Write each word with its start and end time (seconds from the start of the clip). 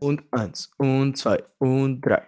Und 0.00 0.22
eins 0.32 0.70
und 0.78 1.16
zwei 1.16 1.42
und 1.58 2.00
drei. 2.00 2.22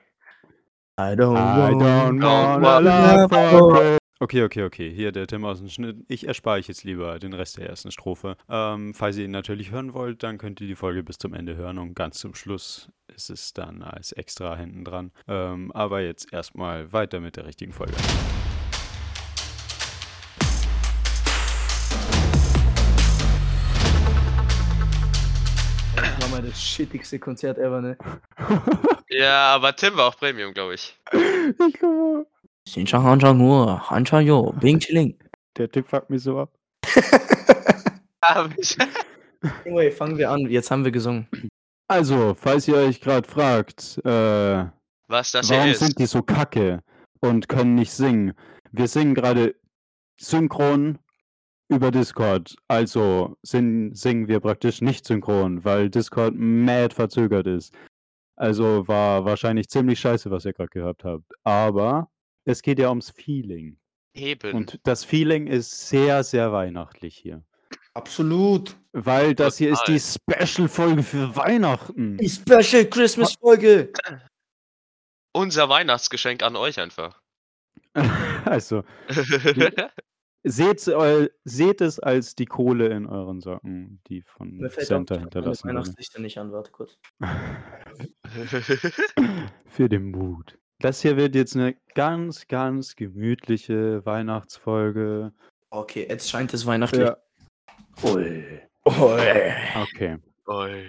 I 1.00 1.14
don't, 1.14 1.36
I 1.36 1.72
don't 1.74 2.20
wanna 2.20 2.78
love 2.80 3.28
for. 3.28 3.98
Okay, 4.20 4.42
okay, 4.42 4.64
okay. 4.64 4.90
Hier 4.92 5.12
der 5.12 5.28
Tim 5.28 5.44
aus 5.44 5.58
dem 5.58 5.68
Schnitt. 5.68 5.98
Ich 6.08 6.26
erspare 6.26 6.58
euch 6.58 6.66
jetzt 6.66 6.82
lieber 6.82 7.20
den 7.20 7.32
Rest 7.32 7.56
der 7.56 7.68
ersten 7.68 7.92
Strophe. 7.92 8.36
Ähm, 8.48 8.92
falls 8.92 9.16
ihr 9.16 9.24
ihn 9.24 9.30
natürlich 9.30 9.70
hören 9.70 9.94
wollt, 9.94 10.24
dann 10.24 10.38
könnt 10.38 10.60
ihr 10.60 10.66
die 10.66 10.74
Folge 10.74 11.04
bis 11.04 11.18
zum 11.18 11.34
Ende 11.34 11.54
hören 11.54 11.78
und 11.78 11.94
ganz 11.94 12.18
zum 12.18 12.34
Schluss 12.34 12.90
ist 13.14 13.30
es 13.30 13.52
dann 13.52 13.82
als 13.82 14.10
extra 14.10 14.56
hinten 14.56 14.84
dran. 14.84 15.12
Ähm, 15.28 15.70
aber 15.70 16.00
jetzt 16.00 16.32
erstmal 16.32 16.92
weiter 16.92 17.20
mit 17.20 17.36
der 17.36 17.46
richtigen 17.46 17.72
Folge. 17.72 17.94
das 26.48 26.62
schittigste 26.62 27.18
Konzert 27.18 27.58
ever, 27.58 27.80
ne? 27.80 27.98
ja, 29.10 29.54
aber 29.54 29.74
Tim 29.76 29.96
war 29.96 30.08
auch 30.08 30.16
Premium, 30.16 30.54
glaube 30.54 30.74
ich. 30.74 30.98
Ich 31.12 31.72
glaube. 31.74 32.26
Xinjiang, 32.66 33.02
Hanchang, 33.02 33.40
Hu, 33.40 33.66
Hanchang, 33.66 34.26
Yo, 34.26 34.52
Bing, 34.52 34.78
Chiling. 34.78 35.18
Der 35.56 35.70
Typ 35.70 35.88
fuckt 35.88 36.10
mich 36.10 36.22
so 36.22 36.40
ab. 36.40 36.52
anyway, 39.64 39.90
fangen 39.90 40.18
wir 40.18 40.30
an. 40.30 40.48
Jetzt 40.48 40.70
haben 40.70 40.84
wir 40.84 40.90
gesungen. 40.90 41.28
Also, 41.88 42.34
falls 42.34 42.68
ihr 42.68 42.76
euch 42.76 43.00
gerade 43.00 43.26
fragt, 43.26 43.98
äh, 44.04 44.66
was 45.08 45.32
das 45.32 45.48
warum 45.48 45.64
hier 45.64 45.72
ist. 45.72 45.80
sind 45.80 45.98
die 45.98 46.06
so 46.06 46.22
kacke 46.22 46.82
und 47.20 47.48
können 47.48 47.74
nicht 47.74 47.92
singen? 47.92 48.34
Wir 48.72 48.88
singen 48.88 49.14
gerade 49.14 49.54
synchron 50.20 50.98
über 51.68 51.90
Discord. 51.90 52.56
Also 52.68 53.36
singen, 53.42 53.94
singen 53.94 54.28
wir 54.28 54.40
praktisch 54.40 54.80
nicht 54.80 55.06
synchron, 55.06 55.64
weil 55.64 55.90
Discord 55.90 56.34
mad 56.36 56.94
verzögert 56.94 57.46
ist. 57.46 57.74
Also 58.36 58.86
war 58.86 59.24
wahrscheinlich 59.24 59.68
ziemlich 59.68 60.00
scheiße, 60.00 60.30
was 60.30 60.44
ihr 60.44 60.52
gerade 60.52 60.70
gehabt 60.70 61.04
habt. 61.04 61.24
Aber 61.44 62.10
es 62.44 62.62
geht 62.62 62.78
ja 62.78 62.88
ums 62.88 63.10
Feeling. 63.10 63.78
Eben. 64.14 64.54
Und 64.54 64.80
das 64.84 65.04
Feeling 65.04 65.46
ist 65.46 65.88
sehr, 65.88 66.24
sehr 66.24 66.52
weihnachtlich 66.52 67.16
hier. 67.16 67.44
Absolut. 67.94 68.76
Weil 68.92 69.34
das 69.34 69.58
hier 69.58 69.72
ist 69.72 69.84
die 69.86 69.98
Special-Folge 69.98 71.02
für 71.02 71.34
Weihnachten. 71.36 72.16
Die 72.16 72.28
Special 72.28 72.84
Christmas 72.86 73.34
Folge. 73.34 73.92
Unser 75.32 75.68
Weihnachtsgeschenk 75.68 76.42
an 76.42 76.56
euch 76.56 76.80
einfach. 76.80 77.20
Also, 78.44 78.82
Seht, 80.44 80.86
eu- 80.88 81.28
seht 81.44 81.80
es 81.80 81.98
als 81.98 82.34
die 82.34 82.46
Kohle 82.46 82.88
in 82.88 83.06
euren 83.06 83.40
Socken, 83.40 84.00
die 84.06 84.22
von 84.22 84.56
Mir 84.56 84.70
fällt 84.70 84.86
Santa 84.86 85.14
meine 85.14 85.24
hinterlassen 85.24 85.64
wurde. 85.64 85.74
Weihnachtslichter 85.78 86.20
nicht 86.20 86.38
an. 86.38 86.52
Warte 86.52 86.70
kurz. 86.70 86.98
Für 89.66 89.88
den 89.88 90.10
Mut. 90.10 90.58
Das 90.80 91.02
hier 91.02 91.16
wird 91.16 91.34
jetzt 91.34 91.56
eine 91.56 91.76
ganz, 91.94 92.46
ganz 92.46 92.94
gemütliche 92.94 94.04
Weihnachtsfolge. 94.06 95.32
Okay, 95.70 96.06
jetzt 96.08 96.30
scheint 96.30 96.54
es 96.54 96.66
weihnachtlich. 96.66 97.02
Ja. 97.02 97.16
Ui. 98.04 98.44
Ui. 98.86 99.52
Okay. 99.82 100.18
Oi. 100.46 100.84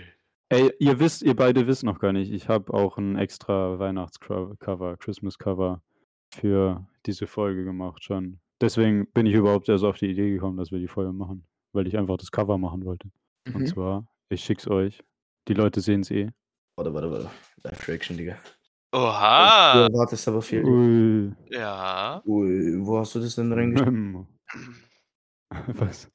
Ey, 0.50 0.72
ihr 0.80 1.00
wisst, 1.00 1.24
ihr 1.24 1.36
beide 1.36 1.66
wisst 1.68 1.84
noch 1.84 2.00
gar 2.00 2.12
nicht, 2.14 2.32
ich 2.32 2.50
habe 2.50 2.74
auch 2.74 2.98
ein 2.98 3.16
extra 3.18 3.78
Weihnachtscover, 3.78 4.98
Christmas-Cover 4.98 5.82
für 6.34 6.88
diese 7.06 7.28
Folge 7.28 7.64
gemacht 7.64 8.04
schon. 8.04 8.40
Deswegen 8.62 9.08
bin 9.14 9.26
ich 9.26 9.34
überhaupt 9.34 9.70
erst 9.70 9.84
auf 9.84 9.98
die 9.98 10.08
Idee 10.12 10.32
gekommen, 10.32 10.58
dass 10.58 10.72
wir 10.72 10.80
die 10.80 10.88
Folge 10.88 11.14
machen, 11.14 11.46
weil 11.74 11.88
ich 11.88 11.98
einfach 11.98 12.18
das 12.18 12.32
Cover 12.32 12.58
machen 12.58 12.84
wollte. 12.86 13.10
Und 13.48 13.62
Mhm. 13.62 13.66
zwar, 13.68 14.08
ich 14.30 14.44
schick's 14.44 14.68
euch. 14.68 15.02
Die 15.48 15.54
Leute 15.54 15.80
sehen 15.82 16.02
es 16.02 16.12
eh. 16.12 16.30
Warte, 16.76 16.94
warte, 16.94 17.12
warte. 17.12 17.30
Live 17.64 17.88
Reaction, 17.88 18.18
Digga. 18.18 18.38
Oha. 18.94 19.74
Du 19.88 19.94
erwartest 19.94 20.28
aber 20.28 20.42
viel. 20.42 20.64
Ui. 20.66 21.32
Ja. 21.50 22.22
Ui, 22.26 22.86
wo 22.86 23.00
hast 23.00 23.16
du 23.16 23.20
das 23.20 23.36
denn 23.36 23.52
reingeschrieben? 23.54 24.28
Was? 25.68 26.10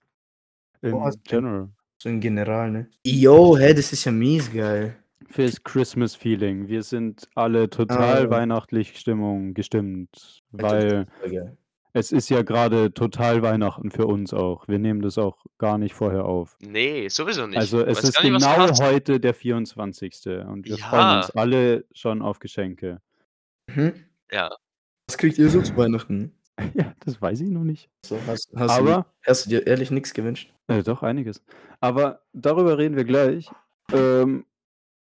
In 0.83 0.91
denn- 0.93 1.13
general. 1.25 1.69
So 2.03 2.09
in 2.11 2.21
General, 2.21 2.71
ne? 2.71 2.89
Yo, 3.07 3.57
hä, 3.57 3.73
das 3.73 3.93
ist 3.93 4.05
ja 4.05 4.13
mies 4.13 4.53
geil. 4.53 4.97
Fürs 5.31 5.63
Christmas-Feeling. 5.63 6.69
Wir 6.69 6.83
sind 6.83 7.27
alle 7.35 7.71
total 7.71 8.27
Ah. 8.27 8.31
weihnachtlich 8.31 8.99
Stimmung 8.99 9.55
gestimmt, 9.55 10.43
weil. 10.51 11.07
Es 11.95 12.13
ist 12.13 12.29
ja 12.29 12.43
gerade 12.43 12.93
total 12.93 13.41
Weihnachten 13.43 13.91
für 13.91 14.07
uns 14.07 14.35
auch. 14.35 14.69
Wir 14.69 14.79
nehmen 14.79 15.01
das 15.01 15.17
auch 15.17 15.47
gar 15.59 15.79
nicht 15.79 15.95
vorher 15.95 16.25
auf. 16.27 16.57
Nee, 16.61 17.09
sowieso 17.09 17.47
nicht. 17.47 17.57
Also 17.57 17.81
es 17.81 17.99
Weiß 17.99 18.05
ist 18.11 18.15
gar 18.17 18.23
nicht, 18.25 18.35
was 18.35 18.43
du 18.43 18.49
genau 18.51 18.69
hast. 18.69 18.83
heute 18.83 19.21
der 19.21 19.33
24. 19.33 20.27
und 20.47 20.67
wir 20.67 20.77
freuen 20.79 21.01
Ja. 21.01 21.17
uns 21.19 21.31
alle 21.31 21.85
schon 21.95 22.21
auf 22.21 22.39
Geschenke. 22.41 23.01
Mhm. 23.69 23.93
Ja. 24.31 24.51
Was 25.09 25.17
kriegt 25.19 25.39
ihr 25.39 25.49
so 25.49 25.63
zu 25.63 25.77
Weihnachten? 25.77 26.35
Ja, 26.75 26.95
das 27.05 27.21
weiß 27.21 27.41
ich 27.41 27.49
noch 27.51 27.65
nicht. 27.65 27.89
So, 28.07 28.17
hast, 28.29 28.49
hast, 28.55 28.79
du, 28.79 28.85
dir- 28.85 28.93
Aber 28.95 29.07
hast 29.27 29.45
du 29.47 29.51
dir 29.51 29.67
ehrlich 29.67 29.91
nichts 29.91 30.15
gewünscht? 30.15 30.53
Äh, 30.69 30.85
doch, 30.85 31.03
einiges. 31.03 31.43
Aber 31.81 32.21
darüber 32.33 32.79
reden 32.79 32.95
wir 32.95 33.03
gleich. 33.05 33.51
Ähm, 33.93 34.47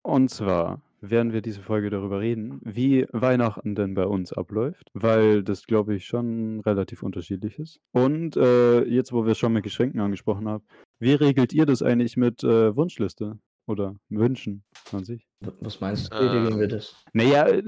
und 0.02 0.30
zwar 0.30 0.80
werden 1.10 1.32
wir 1.32 1.42
diese 1.42 1.60
Folge 1.60 1.90
darüber 1.90 2.20
reden, 2.20 2.60
wie 2.62 3.06
Weihnachten 3.12 3.74
denn 3.74 3.94
bei 3.94 4.06
uns 4.06 4.32
abläuft, 4.32 4.90
weil 4.94 5.42
das, 5.42 5.66
glaube 5.66 5.94
ich, 5.94 6.06
schon 6.06 6.60
relativ 6.60 7.02
unterschiedlich 7.02 7.58
ist. 7.58 7.80
Und 7.92 8.36
äh, 8.36 8.84
jetzt, 8.84 9.12
wo 9.12 9.26
wir 9.26 9.34
schon 9.34 9.52
mit 9.52 9.64
Geschenken 9.64 10.00
angesprochen 10.00 10.48
haben, 10.48 10.64
wie 10.98 11.14
regelt 11.14 11.52
ihr 11.52 11.66
das 11.66 11.82
eigentlich 11.82 12.16
mit 12.16 12.42
äh, 12.44 12.74
Wunschliste 12.76 13.38
oder 13.66 13.96
Wünschen 14.08 14.64
an 14.92 15.04
sich? 15.04 15.26
Was 15.60 15.80
meinst 15.80 16.12
du? 16.12 16.18
Wie 16.18 16.26
regeln 16.26 16.60
wir 16.60 16.68
das? 16.68 17.02
Naja, 17.12 17.48
äh, 17.48 17.62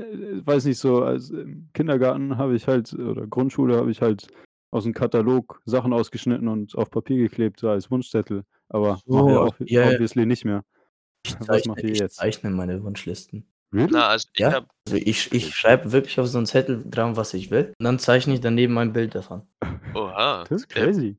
weiß 0.46 0.64
nicht 0.66 0.78
so, 0.78 1.02
als 1.02 1.30
im 1.30 1.68
Kindergarten 1.74 2.36
habe 2.38 2.54
ich 2.54 2.66
halt, 2.66 2.92
oder 2.94 3.26
Grundschule 3.26 3.76
habe 3.76 3.90
ich 3.90 4.02
halt 4.02 4.28
aus 4.70 4.84
dem 4.84 4.92
Katalog 4.92 5.60
Sachen 5.64 5.92
ausgeschnitten 5.92 6.48
und 6.48 6.76
auf 6.76 6.90
Papier 6.90 7.16
geklebt, 7.18 7.60
so 7.60 7.68
als 7.68 7.90
Wunschzettel. 7.90 8.44
Aber 8.68 8.98
So, 9.06 9.28
ja 9.28 9.48
ja, 9.60 9.84
ja. 9.86 9.92
obviously 9.92 10.26
nicht 10.26 10.44
mehr. 10.44 10.64
Ich 11.26 11.38
Was 11.40 11.46
zeichne, 11.46 11.70
macht 11.72 11.82
ihr 11.82 11.90
ich 11.90 11.98
jetzt? 11.98 12.16
zeichne 12.16 12.50
meine 12.50 12.82
Wunschlisten. 12.82 13.46
Really? 13.72 13.88
Na, 13.90 14.08
also 14.08 14.28
ich 14.32 14.40
Ja? 14.40 14.52
hab. 14.52 14.70
Also 14.86 14.96
ich, 15.04 15.32
ich 15.32 15.54
schreibe 15.54 15.92
wirklich 15.92 16.18
auf 16.20 16.26
so 16.28 16.38
einen 16.38 16.46
Zettel 16.46 16.84
dran, 16.88 17.16
was 17.16 17.34
ich 17.34 17.50
will. 17.50 17.72
Und 17.78 17.84
dann 17.84 17.98
zeichne 17.98 18.34
ich 18.34 18.40
daneben 18.40 18.78
ein 18.78 18.92
Bild 18.92 19.14
davon. 19.14 19.46
Oha. 19.94 20.44
Das 20.48 20.62
ist 20.62 20.68
crazy. 20.68 21.16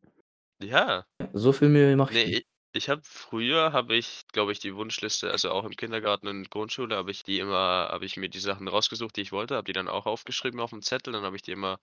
Ja. 0.63 1.06
So 1.34 1.51
viel 1.51 1.69
Mühe 1.69 1.96
mache 1.96 2.17
ich. 2.17 2.25
Nee, 2.28 2.46
ich 2.73 2.90
habe 2.90 3.01
früher 3.03 3.73
habe 3.73 3.96
ich, 3.96 4.23
glaube 4.31 4.51
ich, 4.51 4.59
die 4.59 4.75
Wunschliste, 4.75 5.29
also 5.31 5.51
auch 5.51 5.66
im 5.66 5.75
Kindergarten 5.75 6.28
und 6.28 6.50
Grundschule, 6.50 6.96
habe 6.96 7.12
ich 7.12 7.23
die 7.23 7.40
immer, 7.40 7.90
habe 7.91 8.06
ich 8.06 8.17
mir 8.17 8.29
die 8.29 8.40
Sachen 8.40 8.67
rausgesucht, 8.67 9.16
die 9.17 9.22
ich 9.22 9.31
wollte, 9.31 9.56
habe 9.56 9.66
die 9.66 9.73
dann 9.73 9.88
auch 9.88 10.06
aufgeschrieben 10.06 10.59
auf 10.59 10.69
dem 10.72 10.81
Zettel, 10.81 11.13
dann 11.13 11.23
habe 11.23 11.35
ich 11.35 11.41
die 11.41 11.51
immer 11.51 11.79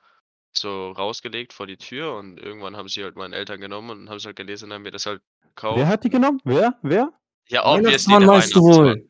so 0.57 0.93
rausgelegt 0.93 1.53
vor 1.53 1.67
die 1.67 1.77
Tür 1.77 2.15
und 2.15 2.39
irgendwann 2.39 2.77
haben 2.77 2.89
sie 2.89 3.03
halt 3.03 3.17
meinen 3.17 3.33
Eltern 3.33 3.61
genommen 3.61 3.91
und 3.91 4.09
haben 4.09 4.17
es 4.17 4.25
halt 4.25 4.37
gelesen 4.37 4.67
und 4.67 4.75
haben 4.75 4.83
mir 4.83 4.93
das 4.93 5.07
halt 5.07 5.21
gekauft. 5.43 5.79
Wer 5.79 5.89
hat 5.89 6.05
die 6.05 6.11
genommen? 6.11 6.41
Wer? 6.45 6.79
Wer? 6.83 7.13
Ja, 7.49 7.65
obviously 7.67 8.13
Weihnachtsmann 8.15 8.21
der 8.21 8.29
meinst 8.31 8.55
du 8.57 8.61
wohl? 8.63 9.09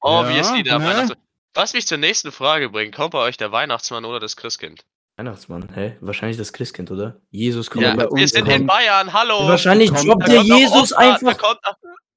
Obviously 0.00 0.58
Ja, 0.58 0.62
der 0.64 0.78
ne? 0.78 0.84
Weihnachtsmann. 0.86 1.18
Was 1.54 1.72
mich 1.74 1.86
zur 1.86 1.98
nächsten 1.98 2.30
Frage 2.32 2.68
bringt, 2.70 2.94
kommt 2.94 3.12
bei 3.12 3.18
euch 3.20 3.36
der 3.36 3.50
Weihnachtsmann 3.52 4.04
oder 4.04 4.20
das 4.20 4.36
Christkind? 4.36 4.84
Weihnachtsmann, 5.16 5.68
hä? 5.74 5.96
Wahrscheinlich 6.00 6.36
das 6.36 6.52
Christkind, 6.52 6.90
oder? 6.92 7.20
Jesus 7.30 7.68
kommt 7.70 7.84
Ja, 7.84 7.94
bei 7.96 8.02
wir 8.04 8.12
uns 8.12 8.30
sind 8.30 8.46
in 8.46 8.52
kommt- 8.58 8.66
Bayern, 8.68 9.12
hallo! 9.12 9.48
Wahrscheinlich 9.48 9.92
kommt- 9.92 10.08
droppt 10.08 10.28
der 10.28 10.42
Jesus 10.42 10.92
oft 10.92 11.00
mal- 11.00 11.12
einfach. 11.14 11.34
Da 11.34 11.34
kommt, 11.34 11.60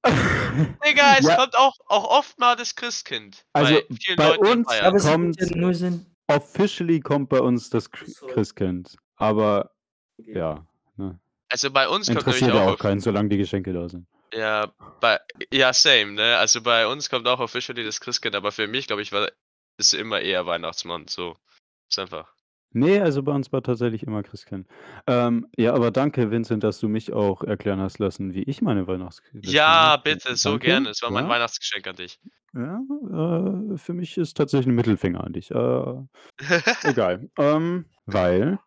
Digga, 0.86 1.16
es 1.18 1.26
Ja. 1.28 1.36
kommt 1.38 1.58
auch, 1.58 1.76
auch 1.88 2.20
oft 2.20 2.38
mal 2.40 2.56
das 2.56 2.76
Christkind. 2.76 3.44
Also, 3.54 3.74
bei 3.76 3.86
vielen 4.00 4.16
bei 4.18 4.36
in 4.36 4.40
uns- 4.42 4.68
kommt- 5.04 5.40
macht 5.40 5.50
ja 5.52 5.58
nur 5.58 5.74
Sinn. 5.74 6.06
Officially 6.28 7.00
kommt 7.00 7.30
bei 7.30 7.40
uns 7.42 7.70
das. 7.70 7.90
Christkind. 7.90 8.96
Aber 9.16 9.72
ja, 10.18 10.66
ne. 10.98 11.20
Also 11.50 11.72
bei 11.72 11.88
uns 11.90 12.08
kommt 12.08 12.20
interessiert 12.20 12.54
ja 12.54 12.62
auch, 12.64 12.74
auch 12.74 12.78
keinen, 12.80 13.00
solange 13.00 13.30
die 13.30 13.38
Geschenke 13.38 13.74
da 13.74 13.90
sind. 13.90 14.08
Ja, 14.34 14.72
bei, 15.00 15.20
ja, 15.52 15.74
same, 15.74 16.14
ne? 16.14 16.38
Also 16.38 16.62
bei 16.62 16.88
uns 16.88 17.10
kommt 17.10 17.28
auch 17.28 17.40
officially 17.40 17.84
das 17.84 18.00
Christkind, 18.00 18.36
aber 18.36 18.52
für 18.52 18.68
mich, 18.68 18.88
glaube 18.88 19.02
ich, 19.02 19.12
war 19.12 19.30
ist 19.78 19.94
immer 19.94 20.22
eher 20.22 20.46
Weihnachtsmann, 20.46 21.08
so. 21.08 21.36
Ist 21.90 22.00
einfach. 22.00 22.34
Nee, 22.74 23.00
also 23.02 23.22
bei 23.22 23.34
uns 23.34 23.52
war 23.52 23.62
tatsächlich 23.64 24.04
immer 24.04 24.24
Christkind. 24.24 24.66
Ähm, 25.06 25.48
ja, 25.58 25.74
aber 25.74 25.92
danke, 25.92 26.32
Vincent, 26.32 26.64
dass 26.64 26.80
du 26.80 26.88
mich 26.88 27.12
auch 27.12 27.44
erklären 27.44 27.82
hast 27.82 28.00
lassen, 28.00 28.34
wie 28.34 28.44
ich 28.44 28.62
meine 28.62 28.88
Weihnachtsliste 28.88 29.52
Ja, 29.52 29.98
bitte, 29.98 30.38
so 30.38 30.52
Danke, 30.52 30.68
gerne. 30.68 30.90
Es 30.90 31.02
war 31.02 31.12
mein 31.12 31.26
ja. 31.26 31.30
Weihnachtsgeschenk 31.30 31.86
an 31.88 31.96
dich. 31.98 32.20
Ja, 32.54 32.82
äh, 33.74 33.78
für 33.78 33.94
mich 33.94 34.18
ist 34.18 34.38
tatsächlich 34.38 34.68
ein 34.68 34.76
Mittelfinger 34.76 35.22
an 35.22 35.34
dich. 35.34 35.52
Äh, 35.52 35.94
egal. 36.84 37.30
ähm, 37.38 37.86
weil 38.06 38.60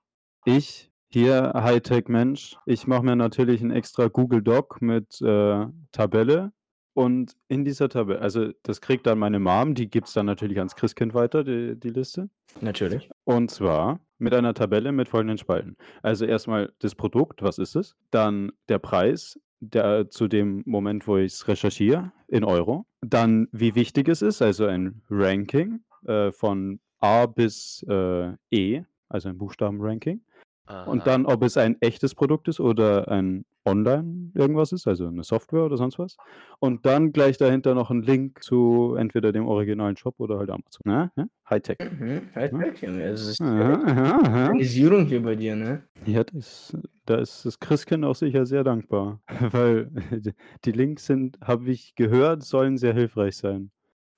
ich 0.44 0.90
hier 1.14 1.52
Hightech-Mensch, 1.54 2.56
ich 2.66 2.86
mache 2.88 3.04
mir 3.04 3.14
natürlich 3.14 3.62
ein 3.62 3.70
extra 3.70 4.08
Google 4.08 4.42
Doc 4.42 4.82
mit 4.82 5.20
äh, 5.22 5.66
Tabelle 5.92 6.52
und 6.92 7.36
in 7.46 7.64
dieser 7.64 7.88
Tabelle, 7.88 8.20
also 8.20 8.50
das 8.64 8.80
kriegt 8.80 9.06
dann 9.06 9.20
meine 9.20 9.38
Mom, 9.38 9.74
die 9.74 9.88
gibt 9.88 10.08
es 10.08 10.14
dann 10.14 10.26
natürlich 10.26 10.58
ans 10.58 10.74
Christkind 10.74 11.14
weiter, 11.14 11.44
die, 11.44 11.78
die 11.78 11.90
Liste. 11.90 12.30
Natürlich. 12.60 13.10
Und 13.22 13.52
zwar 13.52 14.00
mit 14.18 14.34
einer 14.34 14.54
Tabelle 14.54 14.90
mit 14.90 15.08
folgenden 15.08 15.38
Spalten. 15.38 15.76
Also 16.02 16.24
erstmal 16.24 16.72
das 16.80 16.96
Produkt, 16.96 17.42
was 17.42 17.58
ist 17.58 17.76
es? 17.76 17.94
Dann 18.10 18.50
der 18.68 18.80
Preis, 18.80 19.38
der 19.60 20.10
zu 20.10 20.26
dem 20.26 20.64
Moment, 20.66 21.06
wo 21.06 21.16
ich 21.16 21.34
es 21.34 21.46
recherchiere, 21.46 22.12
in 22.26 22.42
Euro. 22.42 22.86
dann, 23.02 23.46
wie 23.52 23.76
wichtig 23.76 24.08
es 24.08 24.20
ist, 24.20 24.42
also 24.42 24.66
ein 24.66 25.00
Ranking 25.08 25.84
äh, 26.06 26.32
von 26.32 26.80
A 26.98 27.26
bis 27.26 27.84
äh, 27.88 28.32
E, 28.50 28.82
also 29.08 29.28
ein 29.28 29.38
Buchstabenranking. 29.38 30.20
Und 30.86 31.06
dann, 31.06 31.26
ob 31.26 31.42
es 31.42 31.56
ein 31.58 31.76
echtes 31.82 32.14
Produkt 32.14 32.48
ist 32.48 32.58
oder 32.58 33.08
ein 33.08 33.44
Online 33.66 34.30
irgendwas 34.34 34.72
ist, 34.72 34.86
also 34.86 35.06
eine 35.06 35.22
Software 35.22 35.64
oder 35.64 35.76
sonst 35.76 35.98
was. 35.98 36.16
Und 36.58 36.86
dann 36.86 37.12
gleich 37.12 37.36
dahinter 37.36 37.74
noch 37.74 37.90
ein 37.90 38.02
Link 38.02 38.42
zu 38.42 38.94
entweder 38.98 39.32
dem 39.32 39.46
originalen 39.46 39.96
Shop 39.96 40.14
oder 40.18 40.38
halt 40.38 40.50
Amazon. 40.50 40.82
Ne? 40.84 41.12
Ja? 41.16 41.26
Hightech. 41.50 41.78
Mhm, 41.78 42.22
Hightech, 42.34 42.82
Junge. 42.82 43.02
Es 43.04 43.26
ist 43.26 43.40
Aha, 43.42 43.82
aha, 43.84 44.20
aha. 44.24 44.42
Organisierung 44.46 45.06
hier 45.06 45.22
bei 45.22 45.34
dir, 45.34 45.54
ne? 45.54 45.82
Ja, 46.06 46.24
das, 46.24 46.76
da 47.06 47.16
ist 47.16 47.44
das 47.44 47.60
Christkind 47.60 48.04
auch 48.04 48.14
sicher 48.14 48.46
sehr 48.46 48.64
dankbar, 48.64 49.20
weil 49.50 49.90
die 50.64 50.72
Links 50.72 51.06
sind, 51.06 51.38
habe 51.42 51.70
ich 51.70 51.94
gehört, 51.94 52.42
sollen 52.42 52.78
sehr 52.78 52.94
hilfreich 52.94 53.36
sein. 53.36 53.70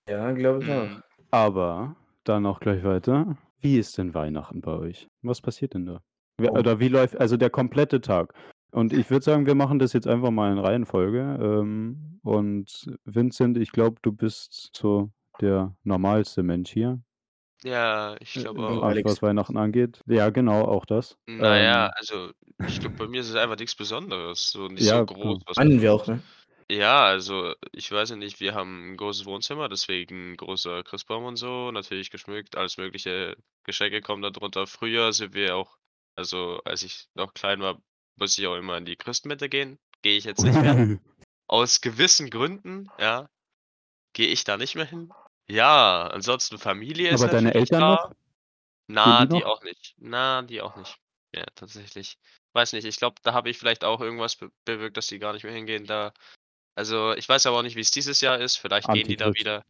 Ja, 0.09 0.31
glaube 0.33 0.63
ich 0.65 0.71
auch. 0.71 0.89
Aber 1.33 1.97
dann 2.25 2.47
auch 2.47 2.61
gleich 2.61 2.85
weiter. 2.85 3.37
Wie 3.61 3.79
ist 3.79 3.99
denn 3.99 4.15
Weihnachten 4.15 4.61
bei 4.61 4.73
euch? 4.73 5.09
Was 5.23 5.41
passiert 5.41 5.75
denn 5.75 5.87
da? 5.87 6.03
Oder 6.41 6.81
wie 6.81 6.89
läuft 6.89 7.17
also 7.19 7.37
der 7.37 7.51
komplette 7.51 8.01
Tag? 8.01 8.35
Und 8.71 8.93
ich 8.93 9.09
würde 9.11 9.25
sagen, 9.25 9.47
wir 9.47 9.55
machen 9.55 9.79
das 9.79 9.93
jetzt 9.95 10.07
einfach 10.07 10.31
mal 10.31 10.53
in 10.53 10.59
Reihenfolge. 10.59 11.39
Ähm, 11.41 12.21
und 12.23 12.91
Vincent, 13.05 13.57
ich 13.57 13.73
glaube, 13.73 13.97
du 14.03 14.13
bist 14.13 14.71
so 14.77 15.11
der 15.41 15.75
normalste 15.85 16.43
Mensch 16.43 16.71
hier, 16.73 17.01
Ja, 17.65 18.17
ich 18.21 18.35
glaube 18.35 18.67
auch. 18.67 18.83
was, 18.83 19.05
was 19.05 19.23
Weihnachten 19.23 19.57
angeht. 19.57 20.01
Ja, 20.07 20.31
genau, 20.31 20.63
auch 20.65 20.85
das. 20.85 21.17
Naja, 21.29 21.87
Ähm, 21.87 21.91
also 21.97 22.31
ich 22.67 22.81
glaube, 22.81 22.97
bei 22.97 23.07
mir 23.09 23.21
ist 23.21 23.29
es 23.31 23.35
einfach 23.37 23.57
nichts 23.59 23.75
Besonderes. 23.75 24.51
So 24.51 24.69
nicht 24.69 24.85
Ja, 24.85 25.01
so 25.01 25.05
groß, 25.05 25.43
was 25.47 25.57
Meinen 25.59 25.81
wir 25.81 25.95
auch, 25.95 26.07
ne? 26.07 26.21
Ja, 26.71 27.05
also 27.05 27.55
ich 27.73 27.91
weiß 27.93 28.11
ja 28.11 28.17
nicht, 28.17 28.41
wir 28.41 28.55
haben 28.55 28.93
ein 28.93 28.97
großes 28.97 29.25
Wohnzimmer, 29.25 29.69
deswegen 29.69 30.37
großer 30.37 30.83
Christbaum 30.83 31.25
und 31.25 31.37
so, 31.37 31.71
natürlich 31.71 32.11
geschmückt, 32.11 32.57
alles 32.57 32.77
mögliche 32.77 33.37
Geschenke 33.65 34.01
kommen 34.01 34.23
da 34.23 34.31
drunter. 34.31 34.67
Früher 34.67 35.13
sind 35.13 35.33
wir 35.35 35.57
auch, 35.57 35.79
also 36.17 36.61
als 36.65 36.83
ich 36.83 37.09
noch 37.15 37.35
klein 37.35 37.61
war, 37.61 37.81
musste 38.17 38.41
ich 38.41 38.49
auch 38.49 38.57
immer 38.57 38.77
in 38.77 38.85
die 38.85 38.97
Christmette 38.97 39.49
gehen. 39.49 39.79
Gehe 40.03 40.17
ich 40.17 40.25
jetzt 40.25 40.43
nicht 40.43 40.59
mehr. 40.61 40.99
Aus 41.49 41.81
gewissen 41.81 42.31
Gründen, 42.31 42.91
ja, 42.99 43.29
gehe 44.13 44.27
ich 44.27 44.43
da 44.43 44.57
nicht 44.57 44.75
mehr 44.75 44.87
hin. 44.87 45.13
Ja, 45.49 46.09
ansonsten 46.09 46.59
Familie 46.59 47.11
ist 47.11 47.23
Aber 47.23 47.31
deine 47.31 47.55
Eltern 47.55 47.81
da. 47.81 47.89
noch? 47.95 48.13
Na, 48.89 49.27
die 49.27 49.35
die 49.35 49.41
noch? 49.41 49.47
auch 49.47 49.63
nicht. 49.63 49.95
Na, 49.99 50.43
die 50.43 50.61
auch 50.61 50.75
nicht. 50.77 50.99
Ja, 51.35 51.45
tatsächlich. 51.55 52.19
Weiß 52.53 52.73
nicht, 52.73 52.85
ich 52.85 52.97
glaube, 52.97 53.17
da 53.23 53.33
habe 53.33 53.51
ich 53.51 53.59
vielleicht 53.59 53.85
auch 53.85 54.01
irgendwas 54.01 54.37
be 54.37 54.51
bewirkt, 54.65 54.97
dass 54.97 55.07
die 55.07 55.19
gar 55.19 55.35
nicht 55.35 55.45
mehr 55.45 55.53
hingehen 55.53 55.85
da. 55.85 56.13
Also, 56.75 57.13
ich 57.15 57.29
weiß 57.29 57.47
aber 57.47 57.59
auch 57.59 57.63
nicht, 57.63 57.77
wie 57.77 57.81
es 57.81 57.91
dieses 57.91 58.21
Jahr 58.21 58.41
ist. 58.41 58.57
Vielleicht 58.57 58.89
gehen 58.89 59.07
die 59.07 59.17
da 59.17 59.35
wieder. 59.35 59.65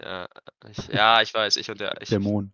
Ja, 0.00 0.28
ich 0.68 0.88
ja, 0.88 1.22
ich 1.22 1.32
weiß, 1.32 1.56
ich 1.56 1.70
und 1.70 1.80
der 1.80 2.00
ich 2.00 2.08
Dämon. 2.08 2.52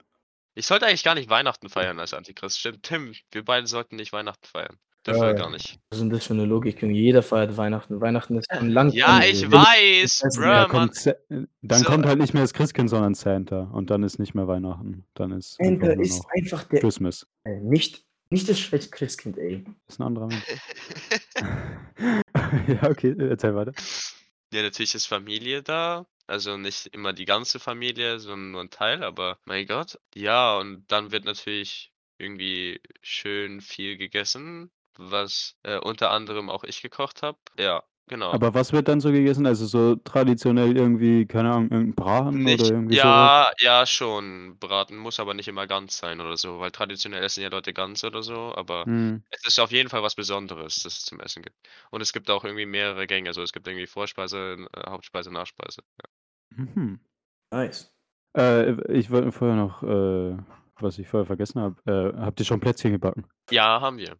Ich 0.54 0.66
sollte 0.66 0.86
eigentlich 0.86 1.04
gar 1.04 1.14
nicht 1.14 1.30
Weihnachten 1.30 1.68
feiern 1.68 1.98
als 2.00 2.14
Antichrist. 2.14 2.58
Stimmt, 2.58 2.82
Tim, 2.82 3.14
wir 3.32 3.44
beide 3.44 3.66
sollten 3.66 3.96
nicht 3.96 4.12
Weihnachten 4.12 4.46
feiern. 4.46 4.76
Dürfen 5.06 5.22
wir 5.22 5.28
Ja, 5.28 5.32
gar 5.32 5.50
nicht. 5.50 5.78
Was 5.88 5.96
ist 5.98 6.02
denn 6.02 6.10
das 6.10 6.26
für 6.26 6.34
eine 6.34 6.44
Logik? 6.44 6.82
Jeder 6.82 7.22
feiert 7.22 7.56
Weihnachten. 7.56 8.00
Weihnachten 8.02 8.36
ist 8.36 8.46
schon 8.54 8.68
lang 8.68 8.90
Ja, 8.92 9.22
ich 9.24 9.50
weiß, 9.50 10.18
Das 10.18 10.36
bruh, 10.36 10.44
Ja, 10.44 10.66
kommt, 10.66 10.94
Sa- 10.94 11.14
dann 11.62 11.80
So. 11.82 11.84
kommt 11.86 12.04
halt 12.04 12.18
nicht 12.18 12.34
mehr 12.34 12.42
das 12.42 12.52
Christkind, 12.52 12.90
sondern 12.90 13.14
Santa. 13.14 13.62
Und 13.72 13.88
dann 13.88 14.02
ist 14.02 14.18
nicht 14.18 14.34
mehr 14.34 14.46
Weihnachten. 14.46 15.06
Dann 15.14 15.32
ist 15.32 15.58
einfach 15.58 15.86
Santa 15.88 16.02
ist 16.02 16.24
einfach 16.36 16.64
der, 16.64 16.80
Christmas. 16.80 17.26
äh, 17.44 17.58
nicht, 17.60 18.04
nicht 18.28 18.46
das 18.46 18.58
scheiß 18.60 18.90
Christkind, 18.90 19.38
ey. 19.38 19.64
Ist 19.88 20.00
ein 20.00 20.02
anderer 20.02 20.26
Mensch. 20.26 20.44
ja, 22.68 22.90
okay, 22.90 23.14
erzähl 23.18 23.54
weiter. 23.54 23.72
Ja, 24.52 24.62
natürlich 24.62 24.94
ist 24.94 25.06
Familie 25.06 25.62
da. 25.62 26.04
Also 26.30 26.56
nicht 26.56 26.86
immer 26.88 27.12
die 27.12 27.24
ganze 27.26 27.58
Familie, 27.60 28.20
sondern 28.20 28.52
nur 28.52 28.60
ein 28.62 28.70
Teil, 28.70 29.02
aber 29.04 29.38
mein 29.44 29.66
Gott. 29.66 29.98
Ja, 30.14 30.56
und 30.58 30.86
dann 30.90 31.10
wird 31.12 31.24
natürlich 31.24 31.92
irgendwie 32.18 32.80
schön 33.02 33.60
viel 33.60 33.96
gegessen, 33.98 34.70
was 34.96 35.56
äh, 35.62 35.78
unter 35.78 36.10
anderem 36.10 36.48
auch 36.50 36.64
ich 36.64 36.82
gekocht 36.82 37.22
habe. 37.22 37.38
Ja, 37.58 37.82
genau. 38.06 38.38
Aber 38.38 38.54
was 38.54 38.72
wird 38.72 38.88
dann 38.88 39.00
so 39.00 39.10
gegessen? 39.12 39.46
Also 39.46 39.66
so 39.66 39.96
traditionell 39.96 40.76
irgendwie, 40.76 41.26
keine 41.26 41.50
Ahnung, 41.52 41.70
irgendein 41.70 41.94
Braten 41.94 42.46
Nicht, 42.46 42.46
oder 42.46 42.70
irgendwie 42.70 42.96
sowas? 42.96 43.30
ja, 43.30 43.50
ja, 43.58 43.86
schon. 43.86 44.58
Braten 44.58 44.96
muss 44.96 45.18
aber 45.20 45.34
nicht 45.34 45.48
immer 45.48 45.66
ganz 45.66 45.96
sein 45.98 46.20
oder 46.20 46.36
so, 46.36 46.60
weil 46.60 46.70
traditionell 46.70 47.22
essen 47.24 47.42
ja 47.42 47.48
Leute 47.48 47.72
Gans 47.72 48.04
oder 48.04 48.22
so, 48.22 48.54
aber 48.54 48.86
Hm. 48.86 49.22
es 49.30 49.44
ist 49.44 49.58
auf 49.58 49.72
jeden 49.72 49.88
Fall 49.88 50.02
was 50.02 50.14
Besonderes, 50.14 50.82
das 50.82 50.98
es 50.98 51.04
zum 51.04 51.18
Essen 51.20 51.42
gibt. 51.42 51.56
Und 51.90 52.00
es 52.02 52.12
gibt 52.12 52.30
auch 52.30 52.44
irgendwie 52.44 52.66
mehrere 52.66 53.06
Gänge, 53.06 53.30
also 53.30 53.42
es 53.42 53.52
gibt 53.52 53.66
irgendwie 53.66 53.86
Vorspeise, 53.86 54.66
äh, 54.74 54.90
Hauptspeise, 54.90 55.30
Nachspeise. 55.32 55.82
Ja. 56.02 56.08
Mhm. 56.56 57.00
Nice. 57.52 57.92
Äh, 58.36 58.72
ich 58.92 59.10
wollte 59.10 59.32
vorher 59.32 59.56
noch, 59.56 59.82
äh, 59.82 60.36
was 60.78 60.98
ich 60.98 61.08
vorher 61.08 61.26
vergessen 61.26 61.60
habe, 61.60 61.76
äh, 61.86 62.18
habt 62.20 62.38
ihr 62.40 62.46
schon 62.46 62.60
Plätzchen 62.60 62.92
gebacken? 62.92 63.26
Ja, 63.50 63.80
haben 63.80 63.98
wir. 63.98 64.16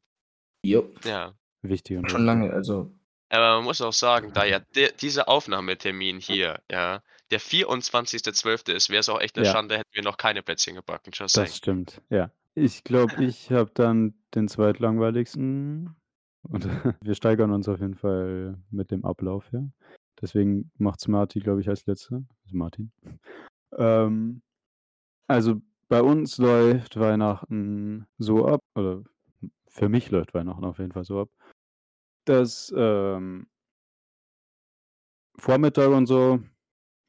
Jo. 0.65 0.91
Ja. 1.05 1.35
Wichtig 1.63 1.99
und 1.99 2.11
Schon 2.11 2.25
lange, 2.25 2.51
also. 2.53 2.93
Aber 3.29 3.57
man 3.57 3.65
muss 3.65 3.81
auch 3.81 3.93
sagen, 3.93 4.33
da 4.33 4.45
ja 4.45 4.59
de 4.59 4.91
dieser 5.01 5.29
Aufnahmetermin 5.29 6.19
hier, 6.19 6.61
ja, 6.71 7.03
der 7.31 7.41
24.12. 7.41 8.73
ist, 8.73 8.91
wäre 8.91 9.01
es 9.01 9.09
auch 9.09 9.21
echt 9.21 9.37
'ne 9.37 9.45
Ja. 9.45 9.53
Schande, 9.53 9.79
hätten 9.79 9.91
wir 9.93 10.03
noch 10.03 10.17
keine 10.17 10.43
Plätzchen 10.43 10.75
gebacken, 10.75 11.13
just 11.15 11.35
saying. 11.35 11.47
Das 11.47 11.57
stimmt, 11.57 12.03
ja. 12.11 12.33
Ich 12.55 12.83
glaube, 12.83 13.13
ich 13.25 13.53
habe 13.53 13.71
dann 13.73 14.15
den 14.35 14.49
zweitlangweiligsten 14.49 15.95
und 16.43 16.65
wir 17.03 17.15
steigern 17.15 17.53
uns 17.53 17.69
auf 17.69 17.81
jeden 17.81 17.95
Fall 17.97 18.59
mit 18.71 18.91
dem 18.91 19.05
Ablauf, 19.05 19.45
ja. 19.53 19.63
Deswegen 20.21 20.71
macht's 20.79 21.09
Marti, 21.09 21.41
glaube 21.41 21.61
ich, 21.61 21.69
als 21.69 21.87
Letzter. 21.87 22.23
Also 22.45 22.57
Martin. 22.57 22.93
Ähm, 23.77 24.43
also 25.29 25.61
bei 25.89 26.03
uns 26.03 26.39
läuft 26.39 26.99
Weihnachten 26.99 28.07
so 28.19 28.47
ab, 28.47 28.61
oder 28.75 29.03
für 29.69 29.89
mich 29.89 30.11
läuft 30.11 30.35
Weihnachten 30.35 30.65
auf 30.65 30.79
jeden 30.79 30.93
Fall 30.93 31.05
so 31.05 31.21
ab, 31.21 31.31
dass 32.27 32.73
ähm 32.77 33.47
Vormittag 35.41 35.89
und 35.91 36.07
so, 36.07 36.41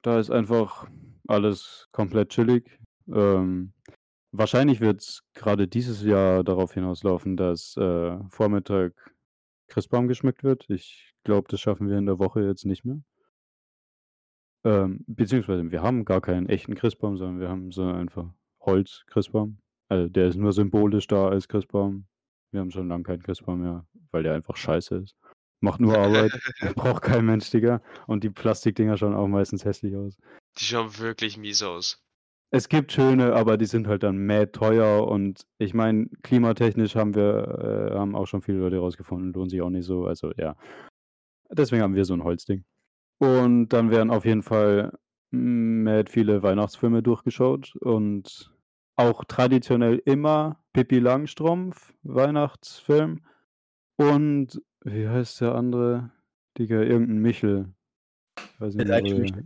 da 0.03 0.19
ist 0.19 0.29
einfach 0.31 0.87
alles 1.27 1.89
komplett 1.91 2.29
chillig. 2.29 2.79
Ähm, 3.07 3.73
wahrscheinlich 4.31 4.79
wird's 4.79 5.23
grade 5.33 5.67
dieses 5.67 6.01
Jahr 6.03 6.43
darauf 6.43 6.73
hinauslaufen, 6.73 7.35
dass, 7.35 7.75
äh, 7.75 8.17
Vormittag 8.29 8.93
Christbaum 9.67 10.07
geschmückt 10.07 10.43
wird. 10.43 10.69
Ich 10.69 11.10
glaube, 11.23 11.47
das 11.49 11.59
schaffen 11.59 11.89
wir 11.89 11.97
in 11.97 12.05
der 12.05 12.19
Woche 12.19 12.41
jetzt 12.41 12.65
nicht 12.65 12.85
mehr. 12.85 13.01
Ähm, 14.63 15.03
beziehungsweise 15.07 15.71
wir 15.71 15.81
haben 15.81 16.05
gar 16.05 16.21
keinen 16.21 16.47
echten 16.47 16.75
Christbaum, 16.75 17.17
sondern 17.17 17.39
wir 17.39 17.49
haben 17.49 17.71
so 17.71 17.83
einfach 17.83 18.29
Holz-Christbaum. 18.61 19.57
Also, 19.89 20.07
der 20.07 20.27
ist 20.27 20.35
nur 20.35 20.53
symbolisch 20.53 21.07
da 21.07 21.27
als 21.27 21.47
Christbaum. 21.47 22.05
Wir 22.51 22.61
haben 22.61 22.71
schon 22.71 22.87
lang 22.87 23.03
keinen 23.03 23.23
Christbaum 23.23 23.61
mehr, 23.61 23.85
weil 24.11 24.23
der 24.23 24.35
einfach 24.35 24.55
scheiße 24.55 24.97
ist. 24.97 25.15
Macht 25.61 25.79
nur 25.79 25.97
Arbeit, 25.97 26.31
braucht 26.75 27.03
kein 27.03 27.25
Mensch, 27.25 27.49
Digga. 27.49 27.81
Und 28.07 28.23
die 28.23 28.29
Plastikdinger 28.29 28.97
schauen 28.97 29.15
auch 29.15 29.27
meistens 29.27 29.65
hässlich 29.65 29.95
aus. 29.95 30.17
Die 30.57 30.63
schauen 30.63 30.97
wirklich 30.99 31.37
mies 31.37 31.63
aus. 31.63 32.01
Es 32.53 32.67
gibt 32.67 32.91
schöne, 32.91 33.33
aber 33.33 33.57
die 33.57 33.65
sind 33.65 33.87
halt 33.87 34.03
dann 34.03 34.25
mad 34.25 34.51
teuer 34.51 35.07
und 35.07 35.45
ich 35.57 35.73
meine, 35.73 36.07
klimatechnisch 36.21 36.97
haben 36.97 37.15
wir 37.15 37.91
äh, 37.93 37.97
haben 37.97 38.13
auch 38.13 38.27
schon 38.27 38.41
viele 38.41 38.57
Leute 38.57 38.77
rausgefunden, 38.79 39.31
lohnt 39.31 39.51
sich 39.51 39.61
auch 39.61 39.69
nicht 39.69 39.85
so, 39.85 40.05
also 40.05 40.33
ja. 40.35 40.57
Deswegen 41.53 41.81
haben 41.83 41.95
wir 41.95 42.05
so 42.05 42.13
'n 42.13 42.23
Holzding. 42.23 42.63
Und 43.19 43.69
dann 43.69 43.91
werden 43.91 44.11
auf 44.11 44.25
jeden 44.25 44.43
Fall 44.43 44.93
mad 45.31 46.11
viele 46.11 46.43
Weihnachtsfilme 46.43 47.03
durchgeschaut 47.03 47.75
und 47.81 48.53
auch 48.97 49.25
traditionell 49.25 50.01
immer 50.05 50.63
Pippi 50.73 50.99
Langstrumpf, 50.99 51.93
Weihnachtsfilm 52.03 53.21
und 53.97 54.61
wie 54.85 55.07
heißt 55.09 55.41
der 55.41 55.55
andere? 55.55 56.11
Digga, 56.59 56.81
irgend 56.83 57.09
'n 57.11 57.19
Michel. 57.21 57.73
Weiß 58.59 58.75
Der 58.79 58.85
nicht 58.85 58.89
mehr, 58.89 58.99
deutsche 58.99 59.17
Michel. 59.19 59.43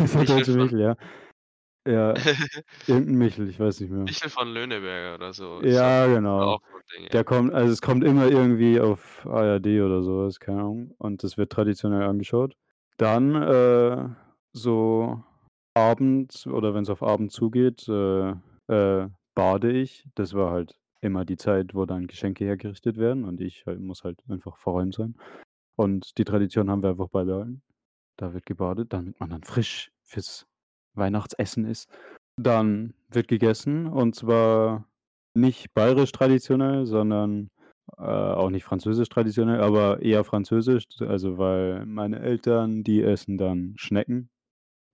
der 0.00 0.08
der 0.14 0.24
Michel 0.24 0.26
deutsche 0.26 0.52
Michel, 0.54 0.80
ja. 0.80 0.96
Ja, 1.86 2.14
irgend 2.86 3.10
'n 3.10 3.16
Michel, 3.18 3.48
ich 3.50 3.60
weiß 3.60 3.80
nicht 3.80 3.90
mehr. 3.92 4.14
Michel 4.20 4.28
von 4.30 4.48
Löhneberger 4.52 5.14
oder 5.14 5.32
so. 5.32 5.62
Ja, 5.62 6.06
genau. 6.08 6.58
Ding, 6.92 7.04
ja. 7.04 7.08
Der 7.10 7.24
kommt 7.24 7.52
also, 7.54 7.72
es 7.72 7.82
kommt 7.82 8.04
immer 8.04 8.28
irgendwie 8.28 8.80
auf 8.80 9.26
ARD 9.26 9.66
oder 9.80 10.02
so 10.02 10.24
was, 10.26 10.40
keine 10.40 10.60
Ahnung. 10.60 10.94
Und 10.98 11.22
das 11.22 11.36
wird 11.38 11.52
traditionell 11.52 12.02
angeschaut. 12.02 12.56
Dann, 12.96 13.34
äh, 13.34 14.08
so 14.52 15.22
abends 15.74 16.46
oder 16.46 16.74
wenn's 16.74 16.90
auf 16.90 17.02
Abend 17.02 17.32
zugeht, 17.32 17.88
äh, 17.88 18.30
äh, 18.68 19.08
bade 19.34 19.72
ich. 19.72 20.06
Das 20.14 20.34
war 20.34 20.50
halt 20.52 20.78
immer 21.00 21.24
die 21.24 21.36
Zeit, 21.36 21.74
wo 21.74 21.84
dann 21.84 22.06
Geschenke 22.06 22.44
hergerichtet 22.44 22.96
werden 22.96 23.24
und 23.24 23.40
ich 23.40 23.66
halt 23.66 23.80
muss 23.80 24.04
halt 24.04 24.18
einfach 24.28 24.56
verräumt 24.56 24.94
sein. 24.94 25.16
Und 25.76 26.18
die 26.18 26.24
Tradition 26.24 26.70
haben 26.70 26.82
wir 26.82 26.90
einfach 26.90 27.08
beibehalten. 27.08 27.62
Da 28.16 28.32
wird 28.32 28.46
gebadet, 28.46 28.92
damit 28.92 29.18
man 29.20 29.30
dann 29.30 29.42
frisch 29.42 29.90
fürs 30.02 30.46
Weihnachtsessen 30.94 31.64
ist. 31.64 31.90
Dann 32.36 32.94
wird 33.10 33.28
gegessen 33.28 33.86
und 33.86 34.14
zwar 34.14 34.86
nicht 35.34 35.74
bayerisch 35.74 36.12
traditionell, 36.12 36.86
sondern 36.86 37.48
Äh, 37.98 38.02
auch 38.02 38.50
nicht 38.50 38.64
französisch 38.64 39.08
traditionell, 39.10 39.60
aber 39.60 40.00
eher 40.02 40.24
französisch. 40.24 40.86
Also, 41.00 41.38
weil 41.38 41.84
meine 41.86 42.18
Eltern, 42.20 42.82
die 42.82 43.02
essen 43.02 43.36
dann 43.38 43.74
Schnecken 43.76 44.30